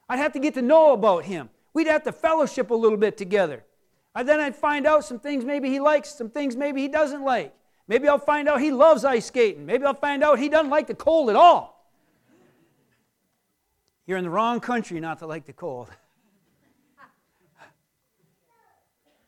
I'd 0.08 0.18
have 0.18 0.32
to 0.32 0.38
get 0.38 0.54
to 0.54 0.62
know 0.62 0.92
about 0.92 1.24
him. 1.24 1.50
We'd 1.74 1.88
have 1.88 2.04
to 2.04 2.12
fellowship 2.12 2.70
a 2.70 2.74
little 2.74 2.98
bit 2.98 3.16
together. 3.16 3.64
And 4.14 4.28
then 4.28 4.40
I'd 4.40 4.56
find 4.56 4.86
out 4.86 5.04
some 5.04 5.18
things 5.18 5.44
maybe 5.44 5.68
he 5.68 5.80
likes, 5.80 6.14
some 6.14 6.30
things 6.30 6.56
maybe 6.56 6.80
he 6.80 6.88
doesn't 6.88 7.22
like. 7.22 7.54
Maybe 7.92 8.08
I'll 8.08 8.18
find 8.18 8.48
out 8.48 8.62
he 8.62 8.72
loves 8.72 9.04
ice 9.04 9.26
skating. 9.26 9.66
Maybe 9.66 9.84
I'll 9.84 9.92
find 9.92 10.24
out 10.24 10.38
he 10.38 10.48
doesn't 10.48 10.70
like 10.70 10.86
the 10.86 10.94
cold 10.94 11.28
at 11.28 11.36
all. 11.36 11.92
You're 14.06 14.16
in 14.16 14.24
the 14.24 14.30
wrong 14.30 14.60
country 14.60 14.98
not 14.98 15.18
to 15.18 15.26
like 15.26 15.44
the 15.44 15.52
cold. 15.52 15.90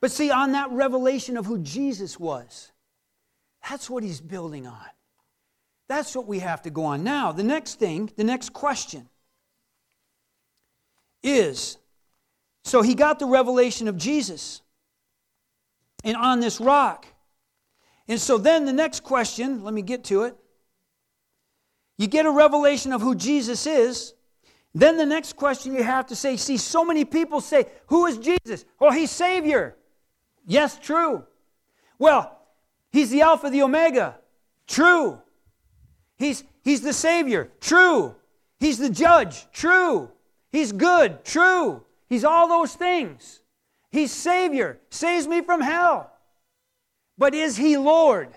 But 0.01 0.11
see, 0.13 0.31
on 0.31 0.53
that 0.53 0.71
revelation 0.71 1.37
of 1.37 1.45
who 1.45 1.59
Jesus 1.59 2.19
was, 2.19 2.73
that's 3.69 3.91
what 3.91 4.03
he's 4.03 4.23
building 4.23 4.67
on. 4.67 4.87
That's 5.87 6.17
what 6.17 6.27
we 6.27 6.39
have 6.39 6.63
to 6.63 6.71
go 6.71 6.85
on. 6.85 7.05
Now, 7.05 7.33
the 7.33 7.43
next 7.43 7.79
thing, 7.79 8.11
the 8.17 8.25
next 8.25 8.55
question 8.55 9.11
is 11.23 11.77
so 12.65 12.81
he 12.81 12.95
got 12.95 13.19
the 13.19 13.27
revelation 13.27 13.89
of 13.89 13.99
Jesus 13.99 14.63
and 16.03 16.17
on 16.17 16.41
this 16.41 16.63
rock. 16.63 17.07
And 18.09 18.21
so 18.21 18.39
then 18.39 18.65
the 18.65 18.73
next 18.73 19.01
question, 19.01 19.65
let 19.65 19.73
me 19.73 19.83
get 19.83 20.05
to 20.05 20.23
it. 20.25 20.37
You 21.97 22.07
get 22.07 22.27
a 22.27 22.31
revelation 22.31 22.93
of 22.93 23.01
who 23.01 23.15
Jesus 23.15 23.67
is. 23.67 24.15
Then 24.75 24.97
the 24.97 25.07
next 25.07 25.37
question 25.37 25.75
you 25.75 25.85
have 25.85 26.07
to 26.07 26.17
say, 26.17 26.37
see, 26.37 26.57
so 26.57 26.85
many 26.85 27.05
people 27.05 27.41
say, 27.41 27.67
Who 27.87 28.07
is 28.07 28.19
Jesus? 28.19 28.65
Oh, 28.81 28.91
he's 28.91 29.11
Savior. 29.11 29.77
Yes, 30.47 30.79
true. 30.79 31.25
Well, 31.99 32.37
he's 32.91 33.11
the 33.11 33.23
Alpha, 33.23 33.51
the 33.51 33.63
Omega. 33.63 34.17
True. 34.67 35.21
He's, 36.19 36.43
he's 36.63 36.81
the 36.81 36.93
Savior. 36.93 37.53
True. 37.61 38.17
He's 38.59 38.79
the 38.79 38.91
Judge. 38.91 39.51
True. 39.53 40.11
He's 40.51 40.73
good. 40.73 41.25
True. 41.25 41.85
He's 42.09 42.25
all 42.25 42.49
those 42.49 42.75
things. 42.75 43.41
He's 43.91 44.13
Savior. 44.13 44.81
Saves 44.91 45.29
me 45.29 45.41
from 45.41 45.61
hell. 45.61 46.11
But 47.17 47.35
is 47.35 47.57
He 47.57 47.77
Lord? 47.77 48.29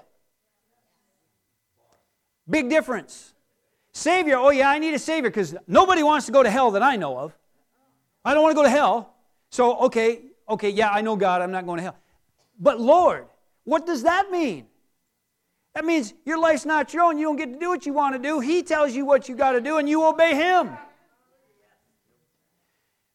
Big 2.50 2.70
difference. 2.70 3.34
Savior, 3.92 4.38
oh 4.38 4.52
yeah, 4.52 4.70
I 4.70 4.80
need 4.80 4.94
a 4.94 5.00
Savior 5.00 5.30
because 5.30 5.56
nobody 5.68 6.04
wants 6.04 6.28
to 6.28 6.32
go 6.32 6.44
to 6.44 6.50
hell 6.50 6.72
that 6.72 6.84
I 6.84 6.96
know 6.96 7.18
of. 7.18 7.36
I 8.24 8.34
don't 8.34 8.44
want 8.44 8.52
to 8.52 8.56
go 8.56 8.64
to 8.64 8.70
hell. 8.70 9.14
So, 9.50 9.78
okay, 9.86 10.22
okay, 10.48 10.70
yeah, 10.70 10.90
I 10.90 11.02
know 11.02 11.16
God, 11.16 11.42
I'm 11.42 11.52
not 11.52 11.66
going 11.66 11.78
to 11.78 11.84
hell. 11.84 11.98
But 12.60 12.80
Lord, 12.80 13.26
what 13.64 13.86
does 13.86 14.04
that 14.04 14.30
mean? 14.32 14.68
That 15.74 15.86
means 15.86 16.14
your 16.26 16.40
life's 16.40 16.66
not 16.66 16.94
your 16.94 17.04
own. 17.04 17.18
You 17.18 17.26
don't 17.26 17.36
get 17.36 17.54
to 17.54 17.60
do 17.60 17.70
what 17.70 17.86
you 17.86 17.94
want 17.94 18.16
to 18.16 18.20
do. 18.20 18.40
He 18.40 18.64
tells 18.64 18.94
you 18.94 19.06
what 19.06 19.30
you 19.30 19.36
got 19.36 19.52
to 19.52 19.62
do, 19.62 19.78
and 19.78 19.88
you 19.88 20.04
obey 20.04 20.36
Him. 20.36 20.78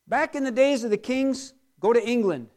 Back 0.07 0.35
in 0.35 0.45
the 0.45 0.51
days 0.51 0.85
of 0.85 0.91
the 0.91 0.97
kings, 0.97 1.55
go 1.81 1.93
to 1.93 2.05
England 2.05 2.49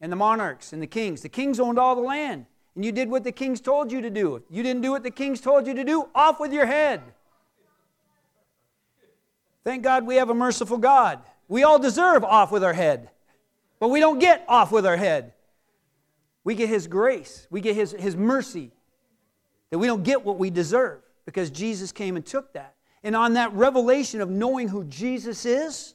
and 0.00 0.10
the 0.10 0.16
monarchs 0.16 0.72
and 0.72 0.82
the 0.82 0.86
kings. 0.86 1.20
The 1.20 1.28
kings 1.28 1.60
owned 1.60 1.78
all 1.78 1.94
the 1.94 2.00
land, 2.02 2.46
and 2.74 2.84
you 2.84 2.92
did 2.92 3.08
what 3.08 3.24
the 3.24 3.32
kings 3.32 3.60
told 3.60 3.92
you 3.92 4.00
to 4.00 4.10
do. 4.10 4.36
If 4.36 4.42
you 4.50 4.62
didn't 4.62 4.82
do 4.82 4.90
what 4.90 5.02
the 5.02 5.10
kings 5.10 5.40
told 5.40 5.66
you 5.66 5.74
to 5.74 5.84
do, 5.84 6.08
off 6.14 6.40
with 6.40 6.52
your 6.52 6.66
head. 6.66 7.02
Thank 9.64 9.82
God 9.82 10.06
we 10.06 10.16
have 10.16 10.30
a 10.30 10.34
merciful 10.34 10.78
God. 10.78 11.20
We 11.48 11.62
all 11.62 11.78
deserve 11.78 12.24
off 12.24 12.50
with 12.50 12.64
our 12.64 12.72
head. 12.72 13.10
But 13.78 13.88
we 13.88 14.00
don't 14.00 14.18
get 14.18 14.44
off 14.48 14.72
with 14.72 14.86
our 14.86 14.96
head. 14.96 15.32
We 16.44 16.54
get 16.54 16.68
His 16.68 16.86
grace, 16.86 17.46
we 17.50 17.60
get 17.60 17.76
His, 17.76 17.92
His 17.92 18.16
mercy, 18.16 18.70
that 19.70 19.78
we 19.78 19.86
don't 19.86 20.02
get 20.02 20.24
what 20.24 20.38
we 20.38 20.50
deserve 20.50 21.02
because 21.26 21.50
Jesus 21.50 21.92
came 21.92 22.16
and 22.16 22.24
took 22.24 22.52
that. 22.54 22.74
And 23.02 23.14
on 23.14 23.34
that 23.34 23.52
revelation 23.52 24.20
of 24.20 24.28
knowing 24.28 24.68
who 24.68 24.84
Jesus 24.84 25.46
is, 25.46 25.94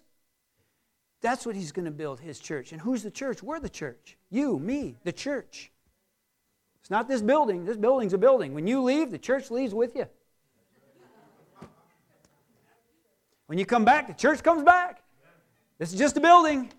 that's 1.22 1.46
what 1.46 1.56
He's 1.56 1.72
going 1.72 1.86
to 1.86 1.92
build 1.92 2.20
His 2.20 2.40
church. 2.40 2.72
And 2.72 2.82
who's 2.82 3.04
the 3.04 3.12
church? 3.12 3.42
We're 3.42 3.60
the 3.60 3.70
church. 3.70 4.18
You, 4.30 4.60
me, 4.60 4.98
the 5.04 5.12
church. 5.12 5.72
It's 6.82 6.92
not 6.92 7.08
this 7.08 7.22
building. 7.22 7.66
This 7.66 7.78
building's 7.78 8.14
a 8.14 8.18
building. 8.18 8.54
When 8.54 8.68
you 8.68 8.82
leave, 8.84 9.12
the 9.12 9.18
church 9.18 9.50
leaves 9.50 9.74
with 9.74 9.96
you. 9.96 10.08
When 13.48 13.60
you 13.60 13.66
come 13.66 13.86
back, 13.86 14.08
the 14.08 14.14
church 14.14 14.44
comes 14.44 14.64
back. 14.64 15.02
This 15.78 15.92
is 15.92 16.00
just 16.00 16.18
a 16.18 16.20
building. 16.20 16.72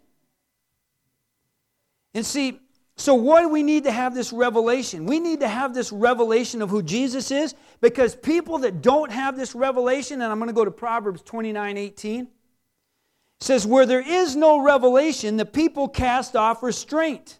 And 2.14 2.24
see, 2.24 2.60
so 2.96 3.14
why 3.14 3.42
do 3.42 3.48
we 3.48 3.62
need 3.62 3.84
to 3.84 3.92
have 3.92 4.14
this 4.14 4.32
revelation? 4.32 5.04
We 5.04 5.20
need 5.20 5.40
to 5.40 5.48
have 5.48 5.74
this 5.74 5.92
revelation 5.92 6.62
of 6.62 6.70
who 6.70 6.82
Jesus 6.82 7.30
is 7.30 7.54
because 7.80 8.16
people 8.16 8.58
that 8.58 8.80
don't 8.80 9.10
have 9.12 9.36
this 9.36 9.54
revelation, 9.54 10.22
and 10.22 10.32
I'm 10.32 10.38
going 10.38 10.48
to 10.48 10.54
go 10.54 10.64
to 10.64 10.70
Proverbs 10.70 11.20
29 11.22 11.76
18, 11.76 12.28
says, 13.40 13.66
Where 13.66 13.86
there 13.86 14.06
is 14.06 14.36
no 14.36 14.62
revelation, 14.62 15.36
the 15.36 15.44
people 15.44 15.88
cast 15.88 16.36
off 16.36 16.62
restraint. 16.62 17.38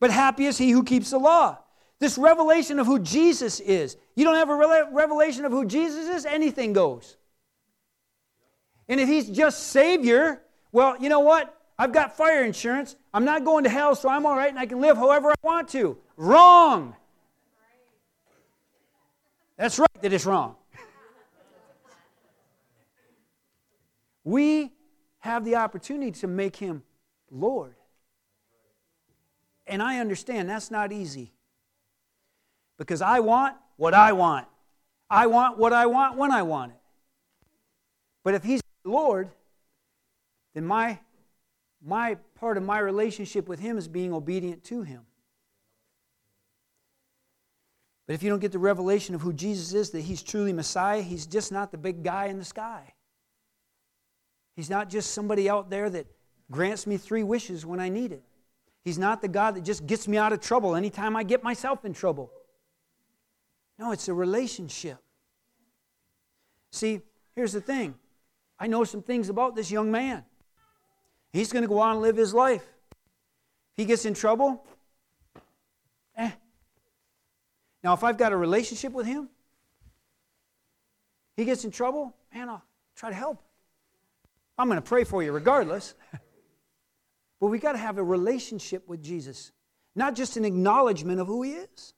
But 0.00 0.10
happy 0.10 0.46
is 0.46 0.58
he 0.58 0.70
who 0.70 0.84
keeps 0.84 1.10
the 1.10 1.18
law. 1.18 1.58
This 1.98 2.16
revelation 2.16 2.78
of 2.78 2.86
who 2.86 3.00
Jesus 3.00 3.58
is. 3.58 3.96
You 4.14 4.24
don't 4.24 4.36
have 4.36 4.50
a 4.50 4.86
revelation 4.92 5.44
of 5.44 5.52
who 5.52 5.64
Jesus 5.64 6.08
is, 6.08 6.24
anything 6.24 6.72
goes. 6.72 7.16
And 8.88 9.00
if 9.00 9.08
he's 9.08 9.28
just 9.28 9.68
Savior, 9.68 10.40
well, 10.72 10.96
you 11.00 11.08
know 11.08 11.20
what? 11.20 11.54
I've 11.78 11.92
got 11.92 12.16
fire 12.16 12.44
insurance. 12.44 12.96
I'm 13.12 13.24
not 13.24 13.44
going 13.44 13.64
to 13.64 13.70
hell, 13.70 13.94
so 13.94 14.08
I'm 14.08 14.26
all 14.26 14.36
right 14.36 14.48
and 14.48 14.58
I 14.58 14.66
can 14.66 14.80
live 14.80 14.96
however 14.96 15.30
I 15.30 15.34
want 15.42 15.68
to. 15.70 15.98
Wrong. 16.16 16.94
That's 19.56 19.78
right 19.78 20.02
that 20.02 20.12
it's 20.12 20.26
wrong. 20.26 20.56
We 24.28 24.70
have 25.20 25.42
the 25.42 25.56
opportunity 25.56 26.12
to 26.12 26.26
make 26.26 26.56
him 26.56 26.82
Lord. 27.30 27.74
And 29.66 29.82
I 29.82 30.00
understand 30.00 30.50
that's 30.50 30.70
not 30.70 30.92
easy. 30.92 31.32
Because 32.76 33.00
I 33.00 33.20
want 33.20 33.56
what 33.76 33.94
I 33.94 34.12
want. 34.12 34.46
I 35.08 35.26
want 35.28 35.56
what 35.56 35.72
I 35.72 35.86
want 35.86 36.18
when 36.18 36.30
I 36.30 36.42
want 36.42 36.72
it. 36.72 36.78
But 38.22 38.34
if 38.34 38.44
he's 38.44 38.60
Lord, 38.84 39.30
then 40.54 40.66
my 40.66 40.98
my 41.82 42.16
part 42.34 42.58
of 42.58 42.62
my 42.62 42.80
relationship 42.80 43.48
with 43.48 43.60
him 43.60 43.78
is 43.78 43.88
being 43.88 44.12
obedient 44.12 44.62
to 44.64 44.82
him. 44.82 45.02
But 48.06 48.12
if 48.14 48.22
you 48.22 48.28
don't 48.28 48.40
get 48.40 48.52
the 48.52 48.58
revelation 48.58 49.14
of 49.14 49.22
who 49.22 49.32
Jesus 49.32 49.72
is, 49.72 49.90
that 49.90 50.00
he's 50.00 50.22
truly 50.22 50.52
Messiah, 50.52 51.00
he's 51.00 51.26
just 51.26 51.50
not 51.50 51.70
the 51.70 51.78
big 51.78 52.02
guy 52.02 52.26
in 52.26 52.38
the 52.38 52.44
sky. 52.44 52.94
He's 54.58 54.68
not 54.68 54.90
just 54.90 55.12
somebody 55.12 55.48
out 55.48 55.70
there 55.70 55.88
that 55.88 56.08
grants 56.50 56.84
me 56.84 56.96
three 56.96 57.22
wishes 57.22 57.64
when 57.64 57.78
I 57.78 57.88
need 57.88 58.10
it. 58.10 58.24
He's 58.84 58.98
not 58.98 59.22
the 59.22 59.28
God 59.28 59.54
that 59.54 59.62
just 59.62 59.86
gets 59.86 60.08
me 60.08 60.16
out 60.16 60.32
of 60.32 60.40
trouble 60.40 60.74
anytime 60.74 61.14
I 61.14 61.22
get 61.22 61.44
myself 61.44 61.84
in 61.84 61.92
trouble. 61.92 62.32
No, 63.78 63.92
it's 63.92 64.08
a 64.08 64.14
relationship. 64.14 64.98
See, 66.72 67.02
here's 67.36 67.52
the 67.52 67.60
thing 67.60 67.94
I 68.58 68.66
know 68.66 68.82
some 68.82 69.00
things 69.00 69.28
about 69.28 69.54
this 69.54 69.70
young 69.70 69.92
man. 69.92 70.24
He's 71.32 71.52
going 71.52 71.62
to 71.62 71.68
go 71.68 71.78
on 71.78 71.92
and 71.92 72.00
live 72.00 72.16
his 72.16 72.34
life. 72.34 72.64
If 72.64 73.76
he 73.76 73.84
gets 73.84 74.06
in 74.06 74.14
trouble, 74.14 74.66
eh. 76.16 76.32
Now, 77.84 77.94
if 77.94 78.02
I've 78.02 78.18
got 78.18 78.32
a 78.32 78.36
relationship 78.36 78.92
with 78.92 79.06
him, 79.06 79.28
he 81.36 81.44
gets 81.44 81.64
in 81.64 81.70
trouble, 81.70 82.12
man, 82.34 82.48
I'll 82.48 82.64
try 82.96 83.10
to 83.10 83.14
help. 83.14 83.40
I'm 84.58 84.68
going 84.68 84.76
to 84.76 84.86
pray 84.86 85.04
for 85.04 85.22
you 85.22 85.32
regardless. 85.32 85.94
but 87.40 87.46
we 87.46 87.58
got 87.58 87.72
to 87.72 87.78
have 87.78 87.98
a 87.98 88.02
relationship 88.02 88.88
with 88.88 89.02
Jesus, 89.02 89.52
not 89.94 90.14
just 90.14 90.36
an 90.36 90.44
acknowledgement 90.44 91.20
of 91.20 91.26
who 91.26 91.42
he 91.42 91.52
is. 91.52 91.94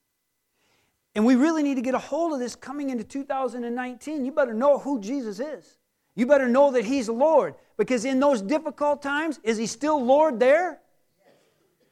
And 1.14 1.26
we 1.26 1.34
really 1.34 1.62
need 1.62 1.74
to 1.74 1.82
get 1.82 1.94
a 1.94 1.98
hold 1.98 2.32
of 2.32 2.38
this 2.38 2.54
coming 2.54 2.90
into 2.90 3.02
2019. 3.02 4.24
You 4.24 4.32
better 4.32 4.54
know 4.54 4.78
who 4.78 5.00
Jesus 5.00 5.40
is. 5.40 5.78
You 6.14 6.26
better 6.26 6.48
know 6.48 6.70
that 6.72 6.84
He's 6.84 7.08
Lord. 7.08 7.54
Because 7.76 8.04
in 8.04 8.20
those 8.20 8.42
difficult 8.42 9.02
times, 9.02 9.40
is 9.42 9.56
He 9.56 9.66
still 9.66 10.04
Lord 10.04 10.38
there? 10.38 10.80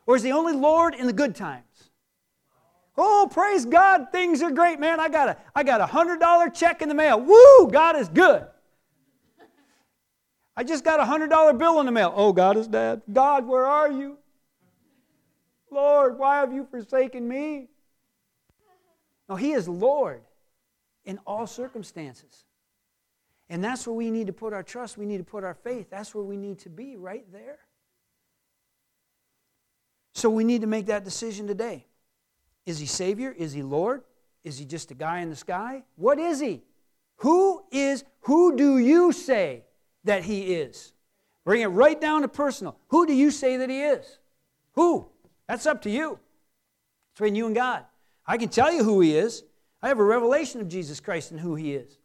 Or 0.07 0.17
is 0.17 0.23
He 0.23 0.33
only 0.33 0.53
Lord 0.53 0.95
in 0.95 1.07
the 1.07 1.13
good 1.13 1.35
times? 1.35 1.65
Oh, 2.97 3.29
praise 3.31 3.65
God, 3.65 4.09
things 4.11 4.43
are 4.43 4.51
great, 4.51 4.81
man. 4.81 4.99
I 4.99 5.09
got 5.09 5.29
a, 5.29 5.37
I 5.55 5.63
got 5.63 5.81
a 5.81 5.87
$100 5.87 6.55
check 6.55 6.83
in 6.83 6.89
the 6.89 6.95
mail. 6.95 7.21
Woo, 7.21 7.71
God 7.71 7.97
is 7.97 8.09
good. 8.09 8.45
I 10.59 10.65
just 10.65 10.83
got 10.83 10.99
a 10.99 11.05
$100 11.05 11.57
bill 11.57 11.79
in 11.79 11.87
the 11.87 11.93
mail. 11.93 12.13
Oh, 12.17 12.33
God 12.33 12.57
is 12.57 12.67
dead. 12.67 13.03
God, 13.13 13.47
where 13.47 13.65
are 13.65 13.93
you? 13.93 14.19
Lord, 15.71 16.19
why 16.19 16.41
have 16.41 16.53
you 16.53 16.67
forsaken 16.69 17.29
me? 17.29 17.69
No, 19.29 19.37
He 19.37 19.53
is 19.53 19.69
Lord. 19.69 20.23
in 21.05 21.21
all 21.25 21.47
circumstances. 21.47 22.45
And 23.49 23.63
that's 23.63 23.87
where 23.87 23.95
we 23.95 24.11
need 24.11 24.27
to 24.27 24.33
put 24.33 24.53
our 24.53 24.65
trust. 24.65 24.99
We 24.99 25.07
need 25.07 25.19
to 25.19 25.25
put 25.25 25.45
our 25.45 25.55
faith. 25.55 25.91
That's 25.91 26.13
where 26.13 26.25
we 26.25 26.37
need 26.37 26.59
to 26.61 26.71
be, 26.71 26.97
right 26.97 27.25
there. 27.33 27.61
So 30.13 30.29
we 30.29 30.43
need 30.43 30.63
to 30.63 30.67
make 30.67 30.87
that 30.87 31.05
decision 31.05 31.47
today. 31.47 31.87
Is 32.67 32.81
he 32.81 32.87
Savior? 32.87 33.31
Is 33.31 33.53
he 33.53 33.63
Lord? 33.63 34.03
Is 34.43 34.59
he 34.59 34.65
just 34.65 34.91
a 34.91 34.95
guy 34.95 35.21
in 35.21 35.31
the 35.31 35.37
sky? 35.37 35.85
What 35.95 36.19
is 36.19 36.41
he? 36.41 36.65
Who 37.19 37.63
is, 37.71 38.03
who 38.23 38.57
do 38.57 38.79
you 38.79 39.13
say 39.13 39.63
that 40.09 40.25
he 40.25 40.55
is? 40.55 40.93
Bring 41.45 41.63
it 41.63 41.69
right 41.69 41.99
down 41.99 42.23
to 42.23 42.29
personal. 42.29 42.77
Who 42.89 43.07
do 43.07 43.15
you 43.15 43.31
say 43.31 43.57
that 43.57 43.71
he 43.71 43.81
is? 43.81 44.19
Who? 44.73 45.09
That's 45.47 45.65
up 45.65 45.83
to 45.83 45.91
you. 45.91 46.13
It's 46.13 47.15
between 47.15 47.35
you 47.35 47.47
and 47.47 47.55
God. 47.55 47.85
I 48.27 48.37
can 48.37 48.49
tell 48.49 48.71
you 48.73 48.85
who 48.85 49.01
he 49.01 49.17
is. 49.17 49.45
I 49.81 49.89
have 49.89 49.99
a 49.99 50.05
revelation 50.05 50.61
of 50.61 50.69
Jesus 50.69 51.01
Christ 51.01 51.31
and 51.31 51.41
who 51.41 51.55
he 51.55 51.75
is. 51.75 51.99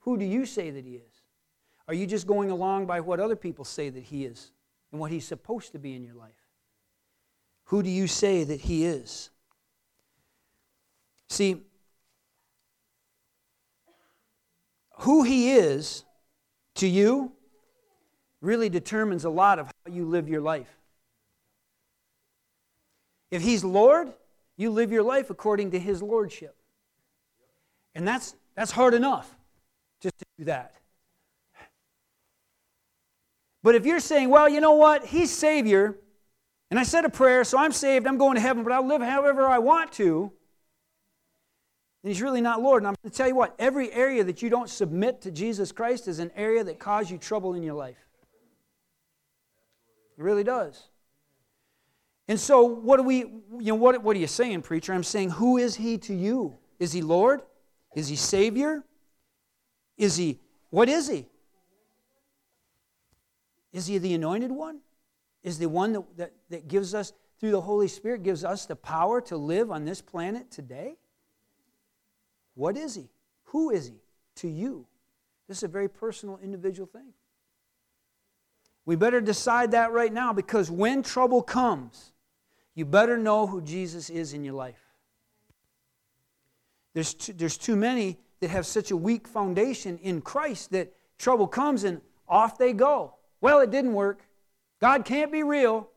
Who 0.00 0.18
do 0.18 0.24
you 0.24 0.44
say 0.44 0.70
that 0.70 0.84
he 0.84 0.94
is? 0.94 1.22
Are 1.86 1.94
you 1.94 2.06
just 2.06 2.26
going 2.26 2.50
along 2.50 2.86
by 2.86 3.00
what 3.00 3.20
other 3.20 3.36
people 3.36 3.64
say 3.64 3.90
that 3.90 4.02
he 4.02 4.24
is 4.24 4.50
and 4.90 5.00
what 5.00 5.10
he's 5.10 5.26
supposed 5.26 5.72
to 5.72 5.78
be 5.78 5.94
in 5.94 6.02
your 6.02 6.14
life? 6.14 6.32
Who 7.64 7.82
do 7.82 7.90
you 7.90 8.06
say 8.06 8.44
that 8.44 8.60
he 8.60 8.84
is? 8.84 9.30
See, 11.28 11.62
who 15.00 15.22
he 15.22 15.52
is 15.52 16.04
to 16.76 16.88
you 16.88 17.32
really 18.40 18.68
determines 18.68 19.24
a 19.24 19.30
lot 19.30 19.58
of 19.58 19.66
how 19.66 19.92
you 19.92 20.04
live 20.06 20.28
your 20.28 20.40
life. 20.40 20.78
If 23.30 23.42
he's 23.42 23.64
Lord, 23.64 24.12
you 24.56 24.70
live 24.70 24.92
your 24.92 25.02
life 25.02 25.30
according 25.30 25.72
to 25.72 25.78
his 25.78 26.02
lordship. 26.02 26.56
And 27.94 28.06
that's, 28.06 28.34
that's 28.54 28.70
hard 28.70 28.94
enough 28.94 29.34
just 30.00 30.18
to 30.18 30.24
do 30.38 30.44
that. 30.44 30.74
But 33.62 33.74
if 33.74 33.86
you're 33.86 34.00
saying, 34.00 34.28
well, 34.28 34.48
you 34.48 34.60
know 34.60 34.74
what? 34.74 35.06
He's 35.06 35.30
Savior, 35.30 35.96
and 36.70 36.78
I 36.78 36.82
said 36.82 37.06
a 37.06 37.08
prayer, 37.08 37.44
so 37.44 37.56
I'm 37.56 37.72
saved, 37.72 38.06
I'm 38.06 38.18
going 38.18 38.34
to 38.34 38.40
heaven, 38.40 38.62
but 38.62 38.72
I'll 38.72 38.86
live 38.86 39.00
however 39.00 39.46
I 39.46 39.58
want 39.58 39.92
to, 39.92 40.30
then 42.04 42.10
He's 42.10 42.20
really 42.20 42.42
not 42.42 42.60
Lord. 42.60 42.82
And 42.82 42.88
I'm 42.88 42.94
going 43.02 43.10
to 43.10 43.16
tell 43.16 43.26
you 43.26 43.34
what, 43.34 43.54
every 43.58 43.90
area 43.90 44.22
that 44.24 44.42
you 44.42 44.50
don't 44.50 44.68
submit 44.68 45.22
to 45.22 45.30
Jesus 45.30 45.72
Christ 45.72 46.06
is 46.06 46.18
an 46.18 46.30
area 46.36 46.62
that 46.62 46.78
causes 46.78 47.10
you 47.10 47.16
trouble 47.16 47.54
in 47.54 47.62
your 47.62 47.74
life. 47.74 47.96
It 50.18 50.22
really 50.22 50.44
does. 50.44 50.90
And 52.28 52.38
so, 52.38 52.62
what 52.64 52.98
do 52.98 53.04
we, 53.04 53.20
you 53.20 53.42
know, 53.58 53.74
what, 53.74 54.02
what 54.02 54.16
are 54.16 54.20
you 54.20 54.26
saying, 54.26 54.62
preacher? 54.62 54.92
I'm 54.92 55.02
saying, 55.02 55.30
who 55.30 55.56
is 55.56 55.76
He 55.76 55.96
to 55.98 56.14
you? 56.14 56.58
Is 56.78 56.92
He 56.92 57.00
Lord? 57.00 57.40
Is 57.94 58.08
He 58.08 58.16
Savior? 58.16 58.84
Is 59.96 60.16
He, 60.16 60.40
what 60.68 60.90
is 60.90 61.08
He? 61.08 61.26
Is 63.72 63.86
He 63.86 63.96
the 63.96 64.12
anointed 64.12 64.52
one? 64.52 64.80
Is 65.42 65.58
the 65.58 65.70
one 65.70 65.94
that, 65.94 66.04
that, 66.18 66.32
that 66.50 66.68
gives 66.68 66.94
us, 66.94 67.14
through 67.40 67.52
the 67.52 67.62
Holy 67.62 67.88
Spirit, 67.88 68.22
gives 68.22 68.44
us 68.44 68.66
the 68.66 68.76
power 68.76 69.22
to 69.22 69.38
live 69.38 69.70
on 69.70 69.86
this 69.86 70.02
planet 70.02 70.50
today? 70.50 70.96
What 72.54 72.76
is 72.76 72.94
He? 72.94 73.08
Who 73.44 73.70
is 73.70 73.86
He 73.88 74.00
to 74.36 74.48
you? 74.48 74.86
This 75.48 75.58
is 75.58 75.62
a 75.64 75.68
very 75.68 75.88
personal, 75.88 76.38
individual 76.42 76.86
thing. 76.86 77.12
We 78.86 78.96
better 78.96 79.20
decide 79.20 79.70
that 79.72 79.92
right 79.92 80.12
now 80.12 80.32
because 80.32 80.70
when 80.70 81.02
trouble 81.02 81.42
comes, 81.42 82.12
you 82.74 82.84
better 82.84 83.16
know 83.16 83.46
who 83.46 83.62
Jesus 83.62 84.10
is 84.10 84.34
in 84.34 84.44
your 84.44 84.54
life. 84.54 84.80
There's 86.92 87.14
too, 87.14 87.32
there's 87.32 87.56
too 87.58 87.76
many 87.76 88.18
that 88.40 88.50
have 88.50 88.66
such 88.66 88.90
a 88.90 88.96
weak 88.96 89.26
foundation 89.26 89.98
in 90.02 90.20
Christ 90.20 90.72
that 90.72 90.92
trouble 91.18 91.46
comes 91.46 91.84
and 91.84 92.00
off 92.28 92.58
they 92.58 92.72
go. 92.72 93.14
Well, 93.40 93.60
it 93.60 93.70
didn't 93.70 93.94
work. 93.94 94.22
God 94.80 95.04
can't 95.04 95.32
be 95.32 95.42
real. 95.42 95.88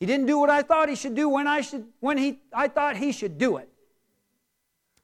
He 0.00 0.06
didn't 0.06 0.26
do 0.26 0.38
what 0.38 0.50
I 0.50 0.62
thought 0.62 0.88
he 0.88 0.94
should 0.94 1.14
do 1.14 1.28
when 1.28 1.46
I 1.46 1.60
should 1.60 1.86
when 2.00 2.18
he 2.18 2.40
I 2.52 2.68
thought 2.68 2.96
he 2.96 3.10
should 3.10 3.38
do 3.38 3.56
it. 3.56 3.68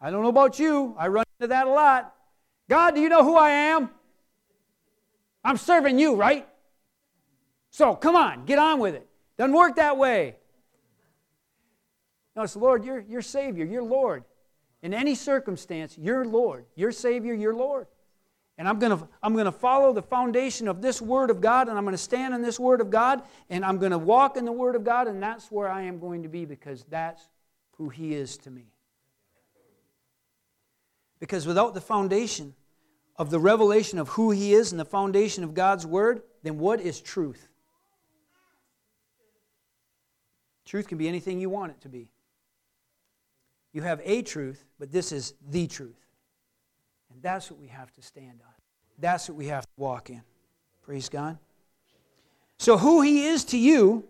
I 0.04 0.10
don't 0.10 0.22
know 0.22 0.28
about 0.28 0.58
you. 0.58 0.94
I 0.98 1.08
run 1.08 1.24
into 1.40 1.48
that 1.48 1.66
a 1.66 1.70
lot. 1.70 2.12
God, 2.68 2.94
do 2.94 3.00
you 3.00 3.08
know 3.08 3.24
who 3.24 3.36
I 3.36 3.50
am? 3.50 3.88
I'm 5.42 5.56
serving 5.56 5.98
you, 5.98 6.14
right? 6.14 6.46
So 7.70 7.94
come 7.94 8.14
on, 8.14 8.44
get 8.44 8.58
on 8.58 8.80
with 8.80 8.94
it. 8.94 9.08
Doesn't 9.38 9.54
work 9.54 9.76
that 9.76 9.96
way. 9.96 10.36
No, 12.36 12.42
it's 12.42 12.54
Lord, 12.54 12.84
you're, 12.84 13.00
you're 13.00 13.22
Savior, 13.22 13.64
you're 13.64 13.82
Lord. 13.82 14.24
In 14.82 14.92
any 14.92 15.14
circumstance, 15.14 15.96
you're 15.96 16.26
Lord. 16.26 16.66
You're 16.74 16.92
Savior, 16.92 17.32
you're 17.32 17.54
Lord. 17.54 17.86
And 18.58 18.68
I'm 18.68 18.78
going 18.78 18.98
to 18.98 19.08
I'm 19.22 19.32
going 19.32 19.46
to 19.46 19.52
follow 19.52 19.94
the 19.94 20.02
foundation 20.02 20.68
of 20.68 20.82
this 20.82 21.00
Word 21.00 21.30
of 21.30 21.40
God, 21.40 21.68
and 21.70 21.78
I'm 21.78 21.84
going 21.84 21.96
to 21.96 21.98
stand 21.98 22.34
on 22.34 22.42
this 22.42 22.60
Word 22.60 22.82
of 22.82 22.90
God, 22.90 23.22
and 23.48 23.64
I'm 23.64 23.78
going 23.78 23.92
to 23.92 23.98
walk 23.98 24.36
in 24.36 24.44
the 24.44 24.52
Word 24.52 24.76
of 24.76 24.84
God, 24.84 25.08
and 25.08 25.22
that's 25.22 25.50
where 25.50 25.68
I 25.70 25.82
am 25.82 25.98
going 25.98 26.24
to 26.24 26.28
be 26.28 26.44
because 26.44 26.84
that's 26.90 27.26
who 27.78 27.88
He 27.88 28.14
is 28.14 28.36
to 28.38 28.50
me. 28.50 28.73
Because 31.24 31.46
without 31.46 31.72
the 31.72 31.80
foundation 31.80 32.52
of 33.16 33.30
the 33.30 33.38
revelation 33.38 33.98
of 33.98 34.10
who 34.10 34.30
He 34.30 34.52
is 34.52 34.72
and 34.72 34.78
the 34.78 34.84
foundation 34.84 35.42
of 35.42 35.54
God's 35.54 35.86
Word, 35.86 36.20
then 36.42 36.58
what 36.58 36.82
is 36.82 37.00
truth? 37.00 37.48
Truth 40.66 40.86
can 40.86 40.98
be 40.98 41.08
anything 41.08 41.40
you 41.40 41.48
want 41.48 41.72
it 41.72 41.80
to 41.80 41.88
be. 41.88 42.10
You 43.72 43.80
have 43.80 44.02
a 44.04 44.20
truth, 44.20 44.66
but 44.78 44.92
this 44.92 45.12
is 45.12 45.32
the 45.48 45.66
truth. 45.66 45.96
And 47.10 47.22
that's 47.22 47.50
what 47.50 47.58
we 47.58 47.68
have 47.68 47.90
to 47.92 48.02
stand 48.02 48.42
on. 48.46 48.52
That's 48.98 49.26
what 49.26 49.38
we 49.38 49.46
have 49.46 49.64
to 49.64 49.72
walk 49.78 50.10
in. 50.10 50.20
Praise 50.82 51.08
God. 51.08 51.38
So, 52.58 52.76
who 52.76 53.00
He 53.00 53.24
is 53.28 53.46
to 53.46 53.56
you 53.56 54.04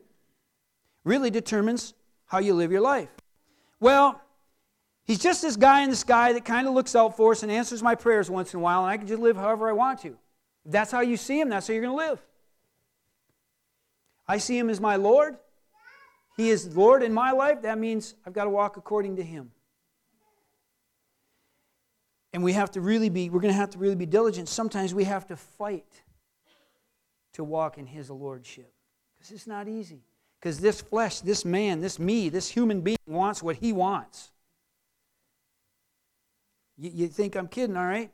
really 1.04 1.30
determines 1.30 1.94
how 2.26 2.38
you 2.38 2.54
live 2.54 2.72
your 2.72 2.80
life. 2.80 3.10
Well, 3.78 4.20
He's 5.04 5.18
just 5.18 5.42
this 5.42 5.56
guy 5.56 5.82
in 5.82 5.90
the 5.90 5.96
sky 5.96 6.32
that 6.32 6.44
kind 6.44 6.66
of 6.66 6.72
looks 6.72 6.96
out 6.96 7.16
for 7.16 7.32
us 7.32 7.42
and 7.42 7.52
answers 7.52 7.82
my 7.82 7.94
prayers 7.94 8.30
once 8.30 8.54
in 8.54 8.60
a 8.60 8.62
while, 8.62 8.82
and 8.82 8.90
I 8.90 8.96
can 8.96 9.06
just 9.06 9.20
live 9.20 9.36
however 9.36 9.68
I 9.68 9.72
want 9.72 10.00
to. 10.00 10.16
If 10.64 10.72
that's 10.72 10.90
how 10.90 11.02
you 11.02 11.16
see 11.16 11.38
Him, 11.38 11.50
that's 11.50 11.66
how 11.66 11.74
you're 11.74 11.82
going 11.82 11.96
to 11.96 12.10
live. 12.10 12.22
I 14.26 14.38
see 14.38 14.58
Him 14.58 14.70
as 14.70 14.80
my 14.80 14.96
Lord. 14.96 15.36
He 16.36 16.48
is 16.50 16.74
Lord 16.74 17.02
in 17.02 17.12
my 17.12 17.32
life, 17.32 17.62
that 17.62 17.78
means 17.78 18.14
I've 18.26 18.32
got 18.32 18.44
to 18.44 18.50
walk 18.50 18.76
according 18.76 19.16
to 19.16 19.22
Him. 19.22 19.52
And 22.32 22.42
we 22.42 22.54
have 22.54 22.72
to 22.72 22.80
really 22.80 23.10
be, 23.10 23.30
we're 23.30 23.40
going 23.40 23.54
to 23.54 23.60
have 23.60 23.70
to 23.70 23.78
really 23.78 23.94
be 23.94 24.06
diligent. 24.06 24.48
Sometimes 24.48 24.92
we 24.92 25.04
have 25.04 25.26
to 25.28 25.36
fight 25.36 26.02
to 27.34 27.44
walk 27.44 27.78
in 27.78 27.86
His 27.86 28.10
Lordship. 28.10 28.72
Because 29.16 29.30
it's 29.30 29.46
not 29.46 29.68
easy. 29.68 30.00
Because 30.40 30.60
this 30.60 30.80
flesh, 30.80 31.20
this 31.20 31.44
man, 31.44 31.80
this 31.80 31.98
me, 31.98 32.28
this 32.28 32.48
human 32.48 32.80
being 32.80 32.98
wants 33.06 33.42
what 33.42 33.56
he 33.56 33.72
wants. 33.72 34.32
You, 36.76 36.90
you 36.94 37.08
think 37.08 37.36
I'm 37.36 37.48
kidding, 37.48 37.76
all 37.76 37.84
right? 37.84 38.10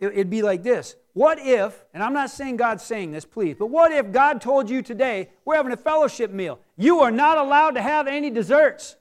It, 0.00 0.08
it'd 0.08 0.30
be 0.30 0.42
like 0.42 0.62
this 0.62 0.96
What 1.12 1.38
if, 1.40 1.84
and 1.92 2.02
I'm 2.02 2.12
not 2.12 2.30
saying 2.30 2.56
God's 2.56 2.84
saying 2.84 3.12
this, 3.12 3.24
please, 3.24 3.56
but 3.58 3.66
what 3.66 3.92
if 3.92 4.12
God 4.12 4.40
told 4.40 4.70
you 4.70 4.82
today, 4.82 5.30
we're 5.44 5.56
having 5.56 5.72
a 5.72 5.76
fellowship 5.76 6.30
meal? 6.30 6.60
You 6.76 7.00
are 7.00 7.10
not 7.10 7.38
allowed 7.38 7.72
to 7.72 7.82
have 7.82 8.06
any 8.06 8.30
desserts. 8.30 8.96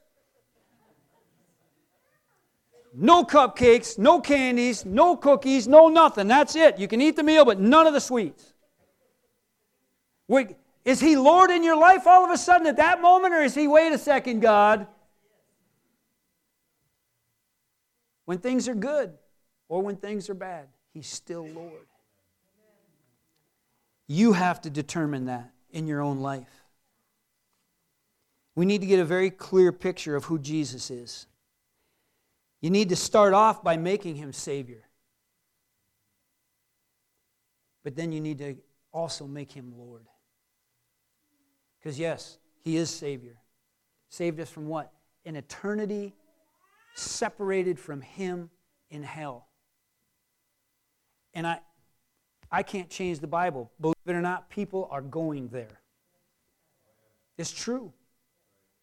No 3.00 3.24
cupcakes, 3.24 4.00
no 4.00 4.20
candies, 4.20 4.84
no 4.84 5.16
cookies, 5.16 5.68
no 5.68 5.88
nothing. 5.88 6.28
That's 6.28 6.56
it. 6.56 6.80
You 6.80 6.88
can 6.88 7.00
eat 7.00 7.16
the 7.16 7.22
meal, 7.22 7.46
but 7.46 7.60
none 7.60 7.86
of 7.86 7.94
the 7.94 8.02
sweets. 8.02 8.54
Wait, 10.28 10.56
is 10.84 11.00
He 11.00 11.16
Lord 11.16 11.52
in 11.52 11.64
your 11.64 11.76
life 11.76 12.08
all 12.08 12.26
of 12.26 12.32
a 12.32 12.38
sudden 12.38 12.66
at 12.66 12.78
that 12.78 13.00
moment, 13.00 13.36
or 13.36 13.44
is 13.44 13.54
He, 13.54 13.68
wait 13.68 13.94
a 13.94 14.00
second, 14.00 14.40
God? 14.40 14.88
When 18.28 18.40
things 18.40 18.68
are 18.68 18.76
good 18.76 19.14
or 19.70 19.82
when 19.82 19.96
things 19.96 20.30
are 20.30 20.34
bad, 20.34 20.68
He's 20.94 21.08
still 21.08 21.48
Lord. 21.48 21.88
You 24.06 24.34
have 24.34 24.60
to 24.64 24.70
determine 24.70 25.28
that 25.28 25.50
in 25.72 25.88
your 25.88 26.02
own 26.02 26.20
life. 26.20 26.66
We 28.54 28.66
need 28.66 28.82
to 28.82 28.88
get 28.88 29.00
a 29.00 29.06
very 29.06 29.30
clear 29.30 29.72
picture 29.72 30.18
of 30.18 30.26
who 30.26 30.40
Jesus 30.40 30.92
is. 30.92 31.26
You 32.60 32.70
need 32.70 32.90
to 32.90 32.98
start 32.98 33.34
off 33.34 33.64
by 33.64 33.78
making 33.78 34.16
him 34.16 34.34
Savior. 34.34 34.84
But 37.86 37.96
then 37.96 38.12
you 38.12 38.20
need 38.20 38.40
to 38.40 38.58
also 38.92 39.26
make 39.26 39.54
him 39.54 39.72
Lord. 39.78 40.06
Because, 41.80 41.98
yes, 41.98 42.40
he 42.62 42.76
is 42.76 42.90
Savior. 42.90 43.38
Saved 44.10 44.38
us 44.42 44.50
from 44.50 44.68
what? 44.68 44.92
An 45.26 45.38
eternity 45.38 46.14
separated 46.98 47.80
from 47.80 48.02
him 48.02 48.50
in 48.90 49.04
hell. 49.04 49.48
And 51.34 51.46
I, 51.46 51.60
I 52.52 52.64
can't 52.64 52.90
change 52.90 53.20
the 53.20 53.28
Bible. 53.28 53.72
Believe 53.80 53.96
it 54.06 54.14
or 54.14 54.22
not, 54.22 54.50
people 54.50 54.88
are 54.90 55.02
going 55.02 55.50
there. 55.50 55.82
It's 57.38 57.52
true. 57.52 57.94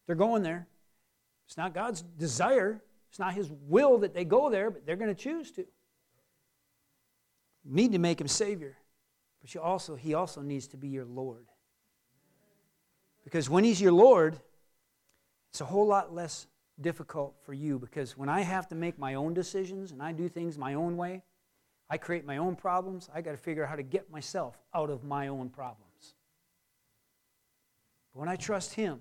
They're 0.07 0.15
going 0.15 0.43
there. 0.43 0.67
It's 1.45 1.57
not 1.57 1.73
God's 1.73 2.01
desire, 2.01 2.81
It's 3.09 3.19
not 3.19 3.33
His 3.33 3.51
will 3.67 3.99
that 3.99 4.13
they 4.13 4.25
go 4.25 4.49
there, 4.49 4.71
but 4.71 4.85
they're 4.85 4.95
going 4.95 5.13
to 5.13 5.21
choose 5.21 5.51
to. 5.51 5.65
Need 7.63 7.91
to 7.91 7.99
make 7.99 8.21
Him 8.21 8.27
Savior, 8.27 8.77
but 9.41 9.53
you 9.53 9.61
also, 9.61 9.95
He 9.95 10.13
also 10.13 10.41
needs 10.41 10.67
to 10.69 10.77
be 10.77 10.87
your 10.87 11.05
Lord. 11.05 11.45
Because 13.23 13.49
when 13.49 13.63
He's 13.63 13.81
your 13.81 13.91
Lord, 13.91 14.39
it's 15.49 15.61
a 15.61 15.65
whole 15.65 15.87
lot 15.87 16.13
less 16.13 16.47
difficult 16.81 17.35
for 17.43 17.53
you 17.53 17.79
because 17.79 18.17
when 18.17 18.29
I 18.29 18.41
have 18.41 18.67
to 18.69 18.75
make 18.75 18.99
my 18.99 19.13
own 19.13 19.33
decisions 19.33 19.91
and 19.91 20.01
I 20.01 20.11
do 20.11 20.27
things 20.27 20.57
my 20.57 20.73
own 20.73 20.97
way, 20.97 21.23
I 21.89 21.97
create 21.97 22.25
my 22.25 22.37
own 22.37 22.55
problems. 22.55 23.09
I 23.13 23.21
got 23.21 23.31
to 23.31 23.37
figure 23.37 23.63
out 23.63 23.69
how 23.69 23.75
to 23.75 23.83
get 23.83 24.11
myself 24.11 24.57
out 24.73 24.89
of 24.89 25.03
my 25.03 25.27
own 25.27 25.49
problems. 25.49 26.15
But 28.13 28.19
when 28.21 28.29
I 28.29 28.35
trust 28.35 28.73
Him, 28.73 28.99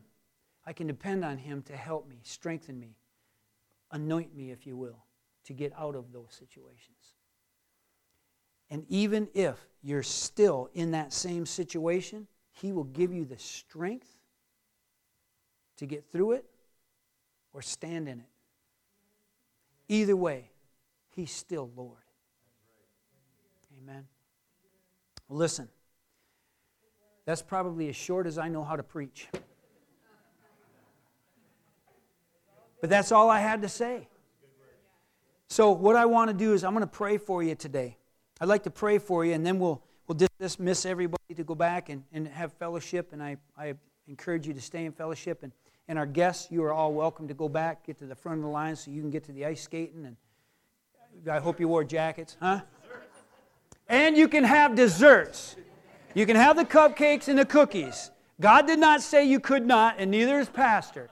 I 0.66 0.72
can 0.72 0.87
depend 0.87 1.24
on 1.24 1.38
Him 1.38 1.62
to 1.62 1.76
help 1.76 2.08
me, 2.08 2.20
strengthen 2.22 2.78
me, 2.78 2.96
anoint 3.90 4.34
me, 4.37 4.50
if 4.50 4.66
you 4.66 4.76
will, 4.76 5.04
to 5.44 5.52
get 5.52 5.72
out 5.78 5.94
of 5.94 6.12
those 6.12 6.28
situations. 6.30 7.14
And 8.70 8.84
even 8.88 9.28
if 9.34 9.58
you're 9.82 10.02
still 10.02 10.68
in 10.74 10.90
that 10.92 11.12
same 11.12 11.46
situation, 11.46 12.26
He 12.52 12.72
will 12.72 12.84
give 12.84 13.12
you 13.12 13.24
the 13.24 13.38
strength 13.38 14.16
to 15.78 15.87
get 15.87 16.04
through 16.10 16.32
it 16.32 16.44
or 17.54 17.62
stand 17.62 18.08
in 18.08 18.18
it. 18.20 18.26
Either 19.88 20.16
way, 20.16 20.50
He's 21.10 21.30
still 21.30 21.70
Lord. 21.76 21.96
Amen. 23.80 24.04
Well, 25.28 25.38
listen, 25.38 25.68
that's 27.24 27.40
probably 27.40 27.88
as 27.88 27.96
short 27.96 28.26
as 28.26 28.36
I 28.36 28.48
know 28.48 28.64
how 28.64 28.74
to 28.74 28.82
preach. 28.82 29.28
But 32.80 32.90
that's 32.90 33.12
all 33.12 33.30
I 33.30 33.38
had 33.38 33.62
to 33.62 33.68
say. 33.68 34.08
So, 35.48 35.70
what 35.70 35.94
I 35.94 36.04
want 36.06 36.30
to 36.30 36.36
do 36.36 36.52
is, 36.52 36.64
I'm 36.64 36.72
going 36.72 36.82
to 36.82 36.86
pray 36.86 37.16
for 37.16 37.42
you 37.42 37.54
today. 37.54 37.96
I'd 38.40 38.48
like 38.48 38.64
to 38.64 38.70
pray 38.70 38.98
for 38.98 39.24
you, 39.24 39.34
and 39.34 39.46
then 39.46 39.60
we'll, 39.60 39.80
we'll 40.08 40.18
dismiss 40.40 40.84
everybody 40.84 41.34
to 41.36 41.44
go 41.44 41.54
back 41.54 41.88
and, 41.88 42.02
and 42.12 42.26
have 42.26 42.52
fellowship. 42.54 43.12
And 43.12 43.22
I, 43.22 43.36
I 43.56 43.74
encourage 44.08 44.46
you 44.48 44.52
to 44.52 44.60
stay 44.60 44.84
in 44.84 44.92
fellowship. 44.92 45.44
And, 45.44 45.52
and 45.88 45.99
our 45.99 46.07
guests, 46.07 46.51
you 46.51 46.62
are 46.64 46.73
all 46.73 46.92
welcome 46.92 47.29
to 47.29 47.35
go 47.35 47.49
back, 47.49 47.87
get 47.87 47.99
to 47.99 48.07
the 48.07 48.14
front 48.14 48.38
of 48.38 48.44
the 48.44 48.51
line 48.51 48.77
so 48.77 48.90
you 48.90 49.01
can 49.01 49.11
get 49.11 49.25
to 49.25 49.33
the 49.33 49.44
ice 49.44 49.62
skating. 49.62 50.07
And 50.07 50.16
I 51.31 51.38
hope 51.38 51.61
you 51.61 51.68
wore 51.68 51.85
jackets, 51.85 52.37
huh? 52.40 52.61
And 53.88 54.16
you 54.16 54.29
can 54.29 54.44
have 54.44 54.75
desserts. 54.75 55.57
You 56.14 56.27
can 56.27 56.37
have 56.37 56.57
the 56.57 56.64
cupcakes 56.64 57.29
and 57.29 57.38
the 57.38 57.44
cookies. 57.44 58.11
God 58.40 58.66
did 58.66 58.79
not 58.79 59.03
say 59.03 59.25
you 59.25 59.40
could 59.40 59.66
not, 59.66 59.97
and 59.99 60.11
neither 60.11 60.38
is 60.38 60.49
Pastor. 60.49 61.11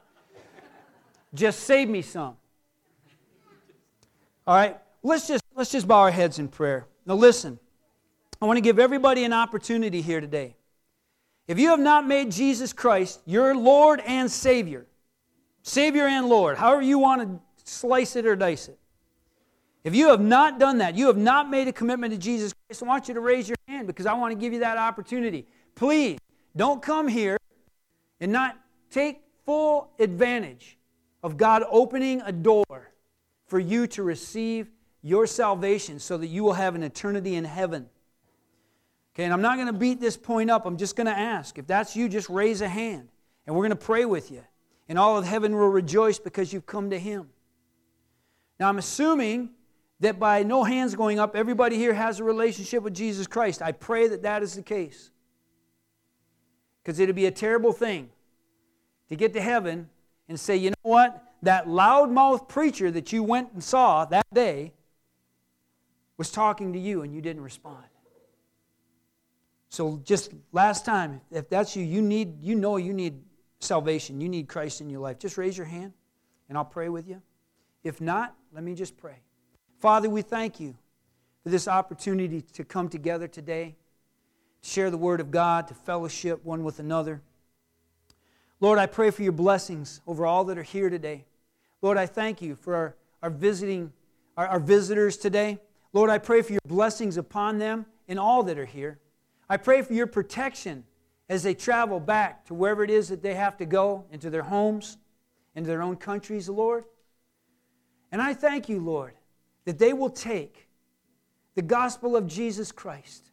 Just 1.34 1.60
save 1.60 1.88
me 1.88 2.02
some. 2.02 2.36
All 4.46 4.56
right, 4.56 4.78
let's 5.02 5.28
just 5.28 5.44
let's 5.54 5.70
just 5.70 5.86
bow 5.86 6.00
our 6.00 6.10
heads 6.10 6.38
in 6.38 6.48
prayer. 6.48 6.86
Now 7.06 7.14
listen, 7.14 7.58
I 8.40 8.46
want 8.46 8.56
to 8.56 8.60
give 8.60 8.78
everybody 8.78 9.24
an 9.24 9.32
opportunity 9.32 10.02
here 10.02 10.20
today. 10.20 10.56
If 11.48 11.58
you 11.58 11.68
have 11.70 11.80
not 11.80 12.06
made 12.06 12.30
Jesus 12.30 12.72
Christ 12.72 13.20
your 13.26 13.54
Lord 13.54 14.00
and 14.06 14.30
Savior, 14.30 14.86
Savior 15.62 16.06
and 16.06 16.28
Lord, 16.28 16.56
however 16.56 16.82
you 16.82 16.98
want 16.98 17.22
to 17.22 17.40
slice 17.64 18.16
it 18.16 18.26
or 18.26 18.36
dice 18.36 18.68
it, 18.68 18.78
if 19.84 19.94
you 19.94 20.08
have 20.08 20.20
not 20.20 20.60
done 20.60 20.78
that, 20.78 20.94
you 20.94 21.08
have 21.08 21.16
not 21.16 21.50
made 21.50 21.66
a 21.66 21.72
commitment 21.72 22.12
to 22.12 22.18
Jesus 22.18 22.52
Christ, 22.68 22.82
I 22.82 22.86
want 22.86 23.08
you 23.08 23.14
to 23.14 23.20
raise 23.20 23.48
your 23.48 23.56
hand 23.66 23.86
because 23.88 24.06
I 24.06 24.14
want 24.14 24.32
to 24.32 24.38
give 24.38 24.52
you 24.52 24.60
that 24.60 24.78
opportunity. 24.78 25.46
Please 25.74 26.18
don't 26.56 26.80
come 26.80 27.08
here 27.08 27.36
and 28.20 28.30
not 28.30 28.56
take 28.90 29.22
full 29.44 29.90
advantage 29.98 30.78
of 31.22 31.36
God 31.36 31.64
opening 31.68 32.20
a 32.24 32.30
door 32.30 32.92
for 33.46 33.58
you 33.58 33.86
to 33.88 34.02
receive 34.04 34.70
your 35.02 35.26
salvation 35.26 35.98
so 35.98 36.16
that 36.16 36.28
you 36.28 36.44
will 36.44 36.52
have 36.52 36.76
an 36.76 36.84
eternity 36.84 37.34
in 37.34 37.44
heaven. 37.44 37.88
Okay, 39.14 39.24
and 39.24 39.32
I'm 39.32 39.42
not 39.42 39.56
going 39.56 39.66
to 39.66 39.74
beat 39.74 40.00
this 40.00 40.16
point 40.16 40.50
up. 40.50 40.64
I'm 40.64 40.78
just 40.78 40.96
going 40.96 41.06
to 41.06 41.16
ask. 41.16 41.58
If 41.58 41.66
that's 41.66 41.94
you, 41.94 42.08
just 42.08 42.30
raise 42.30 42.62
a 42.62 42.68
hand 42.68 43.08
and 43.46 43.54
we're 43.54 43.62
going 43.62 43.78
to 43.78 43.84
pray 43.84 44.04
with 44.04 44.30
you. 44.30 44.42
And 44.88 44.98
all 44.98 45.18
of 45.18 45.24
heaven 45.24 45.54
will 45.54 45.68
rejoice 45.68 46.18
because 46.18 46.52
you've 46.52 46.66
come 46.66 46.90
to 46.90 46.98
Him. 46.98 47.28
Now, 48.58 48.68
I'm 48.68 48.78
assuming 48.78 49.50
that 50.00 50.18
by 50.18 50.42
no 50.42 50.64
hands 50.64 50.94
going 50.94 51.18
up, 51.18 51.36
everybody 51.36 51.76
here 51.76 51.94
has 51.94 52.20
a 52.20 52.24
relationship 52.24 52.82
with 52.82 52.94
Jesus 52.94 53.26
Christ. 53.26 53.62
I 53.62 53.72
pray 53.72 54.08
that 54.08 54.22
that 54.22 54.42
is 54.42 54.54
the 54.54 54.62
case. 54.62 55.10
Because 56.82 56.98
it'd 56.98 57.14
be 57.14 57.26
a 57.26 57.30
terrible 57.30 57.72
thing 57.72 58.10
to 59.08 59.16
get 59.16 59.32
to 59.34 59.40
heaven 59.40 59.88
and 60.28 60.38
say, 60.38 60.56
you 60.56 60.70
know 60.70 60.76
what? 60.82 61.22
That 61.42 61.66
loudmouth 61.66 62.48
preacher 62.48 62.90
that 62.90 63.12
you 63.12 63.22
went 63.22 63.52
and 63.52 63.62
saw 63.62 64.04
that 64.06 64.26
day 64.32 64.72
was 66.16 66.30
talking 66.30 66.72
to 66.72 66.78
you 66.78 67.02
and 67.02 67.14
you 67.14 67.20
didn't 67.20 67.42
respond. 67.42 67.84
So 69.72 70.02
just 70.04 70.34
last 70.52 70.84
time, 70.84 71.22
if 71.30 71.48
that's 71.48 71.74
you, 71.74 71.82
you 71.82 72.02
need 72.02 72.44
you 72.44 72.54
know 72.54 72.76
you 72.76 72.92
need 72.92 73.22
salvation. 73.58 74.20
You 74.20 74.28
need 74.28 74.46
Christ 74.46 74.82
in 74.82 74.90
your 74.90 75.00
life. 75.00 75.18
Just 75.18 75.38
raise 75.38 75.56
your 75.56 75.64
hand 75.64 75.94
and 76.50 76.58
I'll 76.58 76.64
pray 76.66 76.90
with 76.90 77.08
you. 77.08 77.22
If 77.82 77.98
not, 77.98 78.36
let 78.52 78.64
me 78.64 78.74
just 78.74 78.98
pray. 78.98 79.16
Father, 79.78 80.10
we 80.10 80.20
thank 80.20 80.60
you 80.60 80.74
for 81.42 81.48
this 81.48 81.68
opportunity 81.68 82.42
to 82.52 82.64
come 82.64 82.90
together 82.90 83.26
today, 83.26 83.74
to 84.60 84.68
share 84.68 84.90
the 84.90 84.98
word 84.98 85.20
of 85.20 85.30
God, 85.30 85.68
to 85.68 85.74
fellowship 85.74 86.44
one 86.44 86.64
with 86.64 86.78
another. 86.78 87.22
Lord, 88.60 88.78
I 88.78 88.84
pray 88.84 89.10
for 89.10 89.22
your 89.22 89.32
blessings 89.32 90.02
over 90.06 90.26
all 90.26 90.44
that 90.44 90.58
are 90.58 90.62
here 90.62 90.90
today. 90.90 91.24
Lord, 91.80 91.96
I 91.96 92.04
thank 92.04 92.42
you 92.42 92.56
for 92.56 92.74
our, 92.74 92.96
our 93.22 93.30
visiting, 93.30 93.90
our, 94.36 94.46
our 94.48 94.60
visitors 94.60 95.16
today. 95.16 95.60
Lord, 95.94 96.10
I 96.10 96.18
pray 96.18 96.42
for 96.42 96.52
your 96.52 96.60
blessings 96.68 97.16
upon 97.16 97.56
them 97.56 97.86
and 98.06 98.18
all 98.18 98.42
that 98.42 98.58
are 98.58 98.66
here. 98.66 98.98
I 99.52 99.58
pray 99.58 99.82
for 99.82 99.92
your 99.92 100.06
protection 100.06 100.82
as 101.28 101.42
they 101.42 101.52
travel 101.52 102.00
back 102.00 102.46
to 102.46 102.54
wherever 102.54 102.82
it 102.82 102.88
is 102.88 103.10
that 103.10 103.22
they 103.22 103.34
have 103.34 103.58
to 103.58 103.66
go, 103.66 104.06
into 104.10 104.30
their 104.30 104.42
homes, 104.42 104.96
into 105.54 105.68
their 105.68 105.82
own 105.82 105.96
countries, 105.96 106.48
Lord. 106.48 106.84
And 108.10 108.22
I 108.22 108.32
thank 108.32 108.70
you, 108.70 108.80
Lord, 108.80 109.12
that 109.66 109.78
they 109.78 109.92
will 109.92 110.08
take 110.08 110.70
the 111.54 111.60
gospel 111.60 112.16
of 112.16 112.26
Jesus 112.26 112.72
Christ, 112.72 113.30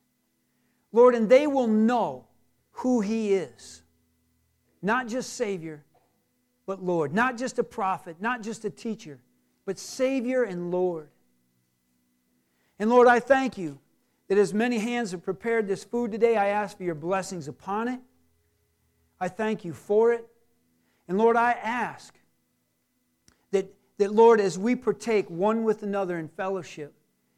Lord, 0.92 1.16
and 1.16 1.30
they 1.30 1.48
will 1.48 1.68
know 1.68 2.26
who 2.72 3.00
He 3.00 3.32
is 3.34 3.84
not 4.82 5.08
just 5.08 5.38
Savior, 5.38 5.86
but 6.66 6.84
Lord. 6.84 7.14
Not 7.14 7.38
just 7.38 7.60
a 7.60 7.64
prophet, 7.64 8.18
not 8.20 8.44
just 8.44 8.66
a 8.66 8.70
teacher, 8.70 9.22
but 9.66 9.80
Savior 9.80 10.44
and 10.44 10.70
Lord. 10.70 11.08
And 12.78 12.90
Lord, 12.90 13.08
I 13.08 13.22
thank 13.22 13.58
you 13.58 13.80
that 14.30 14.38
as 14.38 14.54
many 14.54 14.78
hands 14.80 15.12
have 15.12 15.24
prepared 15.24 15.68
this 15.68 15.84
food 15.84 16.12
today, 16.12 16.38
I 16.38 16.48
ask 16.48 16.78
for 16.78 16.84
your 16.84 16.96
blessings 16.96 17.50
upon 17.50 17.90
it. 17.90 18.00
I 19.20 19.28
thank 19.28 19.66
you 19.66 19.74
for 19.74 20.14
it. 20.14 20.26
And 21.10 21.18
Lord, 21.18 21.36
I 21.36 21.52
ask 21.52 22.16
that, 23.52 23.74
that 23.98 24.14
Lord, 24.14 24.40
as 24.40 24.58
we 24.58 24.76
partake 24.76 25.30
one 25.30 25.64
with 25.66 25.84
another 25.84 26.18
in 26.18 26.30
fellowship, 26.30 26.94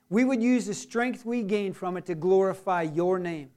we 0.09 0.23
would 0.23 0.43
use 0.43 0.67
the 0.67 0.75
strength 0.75 1.25
we 1.25 1.41
gain 1.41 1.73
from 1.73 1.97
it 1.97 2.05
to 2.05 2.13
glorify 2.13 2.83
your 2.83 3.17
name. 3.17 3.49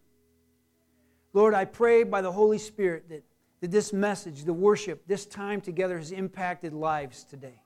Lord, 1.35 1.53
I 1.53 1.66
pray 1.66 2.05
by 2.05 2.23
the 2.23 2.33
Holy 2.33 2.59
Spirit 2.59 3.09
that 3.11 3.25
that 3.64 3.70
this 3.70 3.94
message, 3.94 4.44
the 4.44 4.53
worship, 4.53 5.07
this 5.07 5.25
time 5.25 5.59
together 5.59 5.97
has 5.97 6.12
impacted 6.12 6.75
lives 6.75 7.25
today. 7.25 7.62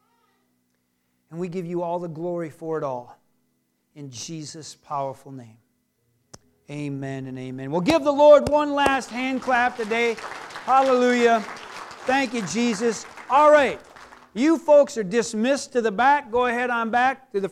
And 1.28 1.40
we 1.40 1.48
give 1.48 1.66
you 1.66 1.82
all 1.82 1.98
the 1.98 2.06
glory 2.06 2.50
for 2.50 2.78
it 2.78 2.84
all. 2.84 3.18
In 3.98 4.12
Jesus' 4.12 4.76
powerful 4.76 5.32
name. 5.32 5.56
Amen 6.70 7.26
and 7.26 7.36
amen. 7.36 7.72
We'll 7.72 7.80
give 7.80 8.04
the 8.04 8.12
Lord 8.12 8.48
one 8.48 8.72
last 8.72 9.10
hand 9.10 9.42
clap 9.42 9.76
today. 9.76 10.16
Hallelujah. 10.64 11.40
Thank 12.06 12.32
you, 12.32 12.42
Jesus. 12.42 13.06
All 13.28 13.50
right. 13.50 13.80
You 14.34 14.56
folks 14.56 14.96
are 14.98 15.02
dismissed 15.02 15.72
to 15.72 15.80
the 15.80 15.90
back. 15.90 16.30
Go 16.30 16.46
ahead 16.46 16.70
on 16.70 16.90
back 16.90 17.32
to 17.32 17.40
the 17.40 17.46